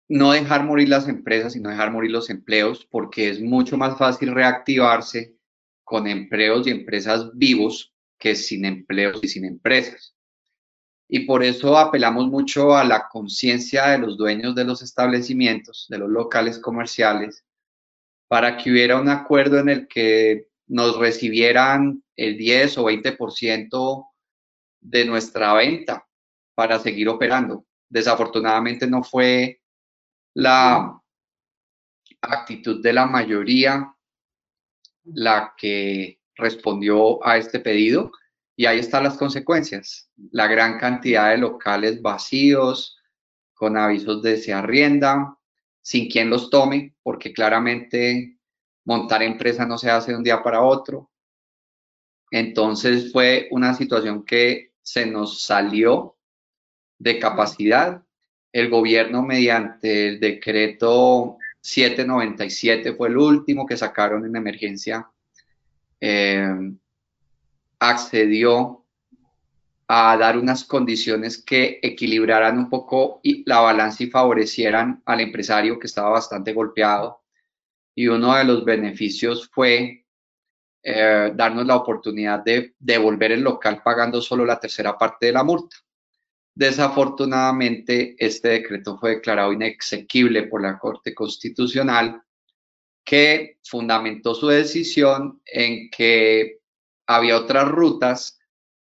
no 0.09 0.33
dejar 0.33 0.65
morir 0.65 0.89
las 0.89 1.09
empresas 1.09 1.55
y 1.55 1.61
no 1.61 1.69
dejar 1.69 1.93
morir 1.93 2.11
los 2.11 2.31
empleos, 2.31 2.87
porque 2.91 3.29
es 3.29 3.43
mucho 3.43 3.77
más 3.77 3.99
fácil 3.99 4.35
reactivarse 4.35 5.37
con 5.85 6.07
empleos 6.07 6.67
y 6.67 6.71
empresas 6.71 7.31
vivos 7.35 7.95
que 8.19 8.35
sin 8.35 8.65
empleos 8.65 9.21
y 9.23 9.29
sin 9.29 9.45
empresas. 9.45 10.15
Y 11.07 11.21
por 11.21 11.45
eso 11.45 11.77
apelamos 11.77 12.29
mucho 12.29 12.75
a 12.75 12.85
la 12.85 13.09
conciencia 13.09 13.89
de 13.89 13.99
los 13.99 14.17
dueños 14.17 14.55
de 14.55 14.65
los 14.65 14.81
establecimientos, 14.81 15.87
de 15.91 15.99
los 15.99 16.09
locales 16.09 16.59
comerciales, 16.59 17.45
para 18.29 18.57
que 18.57 18.71
hubiera 18.71 19.01
un 19.01 19.09
acuerdo 19.09 19.59
en 19.59 19.71
el 19.71 19.89
que 19.89 20.49
nos 20.67 20.99
recibieran 20.99 22.03
el 22.15 22.37
10 22.37 22.79
o 22.79 22.85
20% 22.85 24.07
de 24.81 25.05
nuestra 25.07 25.55
venta 25.55 26.07
para 26.55 26.79
seguir 26.79 27.09
operando. 27.09 27.65
Desafortunadamente 27.89 28.87
no 28.87 29.03
fue 29.03 29.63
la 30.35 31.01
actitud 32.21 32.83
de 32.83 32.93
la 32.93 33.07
mayoría 33.07 33.95
la 35.05 35.55
que 35.57 36.21
respondió 36.37 37.27
a 37.27 37.39
este 37.39 37.61
pedido 37.61 38.13
y 38.57 38.67
ahí 38.67 38.81
están 38.81 39.05
las 39.05 39.17
consecuencias. 39.17 40.11
La 40.33 40.47
gran 40.49 40.79
cantidad 40.79 41.31
de 41.31 41.39
locales 41.39 42.03
vacíos, 42.03 42.99
con 43.55 43.77
avisos 43.77 44.23
de 44.23 44.37
se 44.37 44.53
arrienda, 44.53 45.38
sin 45.89 46.07
quien 46.07 46.29
los 46.29 46.51
tome, 46.51 46.93
porque 47.03 47.33
claramente 47.33 48.37
montar 48.85 49.23
empresa 49.23 49.65
no 49.65 49.79
se 49.79 49.91
hace 49.91 50.11
de 50.11 50.19
un 50.19 50.23
día 50.23 50.43
para 50.43 50.61
otro. 50.61 51.11
Entonces 52.31 53.11
fue 53.11 53.49
una 53.53 53.73
situación 53.73 54.23
que 54.23 54.75
se 54.83 55.07
nos 55.07 55.41
salió 55.41 56.19
de 56.99 57.19
capacidad. 57.19 58.03
El 58.53 58.69
gobierno 58.69 59.23
mediante 59.23 60.09
el 60.09 60.21
decreto 60.21 61.39
797 61.63 62.93
fue 62.93 63.09
el 63.09 63.17
último 63.17 63.65
que 63.65 63.79
sacaron 63.79 64.27
en 64.27 64.37
emergencia. 64.37 65.11
Eh, 66.03 66.71
accedió 67.79 68.85
a 69.89 70.17
dar 70.19 70.39
unas 70.39 70.65
condiciones 70.65 71.43
que 71.43 71.81
equilibraran 71.83 72.59
un 72.59 72.69
poco 72.69 73.21
la 73.47 73.61
balanza 73.61 74.05
y 74.05 74.11
favorecieran 74.11 75.03
al 75.07 75.21
empresario 75.21 75.79
que 75.79 75.87
estaba 75.87 76.11
bastante 76.11 76.53
golpeado 76.53 77.23
y 77.99 78.07
uno 78.07 78.37
de 78.37 78.45
los 78.45 78.65
beneficios 78.65 79.51
fue 79.53 80.07
eh, 80.85 81.33
darnos 81.35 81.67
la 81.67 81.75
oportunidad 81.75 82.45
de 82.45 82.77
devolver 82.79 83.33
el 83.33 83.41
local 83.41 83.83
pagando 83.83 84.23
solo 84.23 84.45
la 84.45 84.61
tercera 84.61 84.97
parte 84.97 85.27
de 85.27 85.33
la 85.33 85.43
multa. 85.43 85.77
Desafortunadamente, 86.55 88.15
este 88.17 88.51
decreto 88.51 88.97
fue 88.99 89.17
declarado 89.17 89.53
inexequible 89.53 90.45
por 90.45 90.63
la 90.63 90.79
Corte 90.79 91.13
Constitucional, 91.13 92.23
que 93.03 93.59
fundamentó 93.65 94.33
su 94.33 94.47
decisión 94.47 95.43
en 95.45 95.91
que 95.91 96.61
había 97.05 97.37
otras 97.37 97.67
rutas 97.67 98.38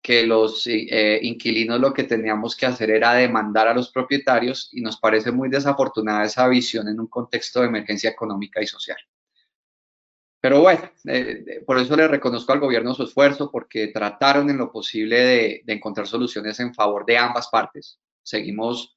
que 0.03 0.27
los 0.27 0.67
eh, 0.67 1.19
inquilinos 1.23 1.81
lo 1.81 1.93
que 1.93 2.05
teníamos 2.05 2.57
que 2.57 2.67
hacer 2.67 2.91
era 2.91 3.15
demandar 3.15 3.69
a 3.69 3.75
los 3.75 3.91
propietarios 3.91 4.71
y 4.73 4.81
nos 4.81 4.99
parece 4.99 5.33
muy 5.33 5.49
desafortunada 5.49 6.25
esa 6.25 6.49
visión 6.49 6.89
en 6.89 7.01
un 7.01 7.09
contexto 7.09 7.61
de 7.61 7.67
emergencia 7.67 8.11
económica 8.11 8.63
y 8.63 8.67
social. 8.67 8.99
Pero 10.41 10.61
bueno, 10.61 10.89
eh, 11.05 11.63
por 11.67 11.79
eso 11.79 11.97
le 11.97 12.07
reconozco 12.07 12.53
al 12.53 12.61
gobierno 12.61 12.95
su 12.95 13.03
esfuerzo, 13.03 13.51
porque 13.51 13.89
trataron 13.89 14.49
en 14.51 14.57
lo 14.57 14.71
posible 14.71 15.19
de, 15.21 15.65
encontrar 15.67 16.07
soluciones 16.07 16.61
en 16.61 16.75
favor 16.75 17.05
de 17.05 17.19
ambas 17.19 17.49
partes. 17.49 17.99
Seguimos, 18.23 18.97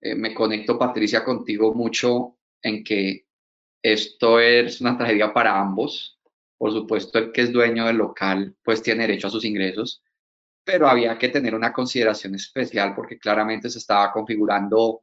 eh, 0.00 0.14
me 0.14 0.34
conecto 0.34 0.78
Patricia 0.78 1.24
contigo 1.24 1.74
mucho 1.74 2.38
en 2.62 2.82
que 2.82 3.26
esto 3.82 4.40
es 4.40 4.80
una 4.80 4.96
tragedia 4.96 5.32
para 5.34 5.60
ambos. 5.60 6.18
Por 6.56 6.72
supuesto, 6.72 7.18
el 7.18 7.32
que 7.32 7.42
es 7.42 7.52
dueño 7.52 7.86
del 7.86 7.96
local, 7.96 8.56
pues 8.62 8.82
tiene 8.82 9.06
derecho 9.06 9.26
a 9.26 9.30
sus 9.30 9.44
ingresos, 9.44 10.02
pero 10.64 10.88
había 10.88 11.18
que 11.18 11.28
tener 11.28 11.54
una 11.54 11.72
consideración 11.72 12.34
especial 12.34 12.94
porque 12.94 13.18
claramente 13.18 13.68
se 13.70 13.78
estaba 13.78 14.12
configurando 14.12 15.02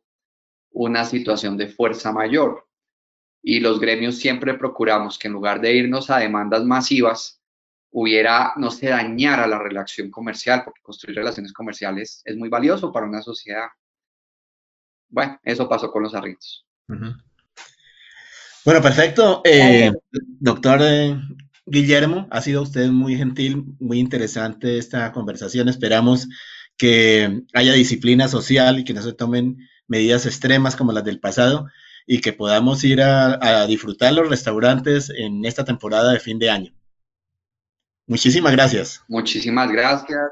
una 0.71 1.05
situación 1.05 1.57
de 1.57 1.67
fuerza 1.67 2.11
mayor. 2.11 2.67
Y 3.41 3.59
los 3.59 3.79
gremios 3.79 4.17
siempre 4.17 4.53
procuramos 4.53 5.17
que 5.17 5.27
en 5.27 5.33
lugar 5.33 5.61
de 5.61 5.73
irnos 5.73 6.09
a 6.09 6.19
demandas 6.19 6.63
masivas, 6.65 7.39
hubiera, 7.91 8.53
no 8.57 8.69
se 8.71 8.89
dañara 8.89 9.47
la 9.47 9.59
relación 9.59 10.11
comercial, 10.11 10.63
porque 10.63 10.81
construir 10.81 11.17
relaciones 11.17 11.53
comerciales 11.53 12.21
es 12.25 12.35
muy 12.35 12.49
valioso 12.49 12.91
para 12.91 13.07
una 13.07 13.21
sociedad. 13.21 13.67
Bueno, 15.07 15.39
eso 15.43 15.67
pasó 15.67 15.91
con 15.91 16.03
los 16.03 16.13
arritos. 16.13 16.67
Bueno, 16.87 18.81
perfecto. 18.81 19.41
Eh, 19.43 19.91
doctor 20.11 20.79
eh, 20.81 21.19
Guillermo, 21.69 22.27
ha 22.32 22.41
sido 22.41 22.62
usted 22.63 22.89
muy 22.89 23.15
gentil, 23.15 23.65
muy 23.79 23.99
interesante 23.99 24.77
esta 24.77 25.12
conversación. 25.12 25.69
Esperamos 25.69 26.27
que 26.77 27.43
haya 27.53 27.73
disciplina 27.73 28.27
social 28.27 28.79
y 28.79 28.84
que 28.84 28.93
no 28.93 29.01
se 29.01 29.13
tomen 29.13 29.69
medidas 29.88 30.25
extremas 30.25 30.75
como 30.75 30.91
las 30.91 31.03
del 31.03 31.19
pasado 31.19 31.67
y 32.08 32.21
que 32.21 32.34
podamos 32.34 32.84
ir 32.84 33.01
a, 33.01 33.67
disfrutar 33.67 34.13
los 34.13 34.29
restaurantes 34.29 35.12
en 35.12 35.45
esta 35.45 35.63
temporada 35.63 36.12
de 36.12 36.19
fin 36.19 36.39
de 36.39 36.49
año. 36.49 36.73
Muchísimas 38.08 38.51
gracias. 38.53 39.03
Muchísimas 39.08 39.71
gracias. 39.71 40.32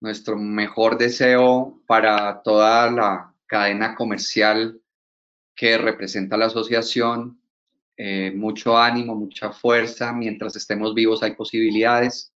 Nuestro 0.00 0.36
mejor 0.36 0.98
deseo 0.98 1.80
para 1.86 2.42
toda 2.42 2.90
la 2.90 3.34
cadena 3.46 3.94
comercial 3.94 4.80
que 5.54 5.78
representa 5.78 6.36
la 6.36 6.46
asociación 6.46 7.39
eh, 8.02 8.32
mucho 8.34 8.78
ánimo, 8.78 9.14
mucha 9.14 9.52
fuerza. 9.52 10.10
Mientras 10.10 10.56
estemos 10.56 10.94
vivos 10.94 11.22
hay 11.22 11.34
posibilidades. 11.34 12.32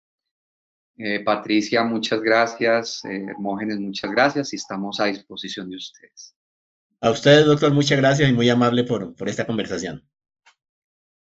Eh, 0.97 1.21
Patricia, 1.21 1.85
muchas 1.85 2.23
gracias. 2.23 3.05
Eh, 3.05 3.27
Hermógenes, 3.29 3.79
muchas 3.79 4.11
gracias 4.11 4.55
y 4.55 4.57
estamos 4.57 5.01
a 5.01 5.05
disposición 5.05 5.69
de 5.69 5.77
ustedes. 5.77 6.35
A 7.03 7.11
ustedes, 7.11 7.45
doctor, 7.45 7.75
muchas 7.75 7.99
gracias 7.99 8.31
y 8.31 8.33
muy 8.33 8.49
amable 8.49 8.85
por, 8.85 9.15
por 9.15 9.29
esta 9.29 9.47
conversación. 9.47 10.03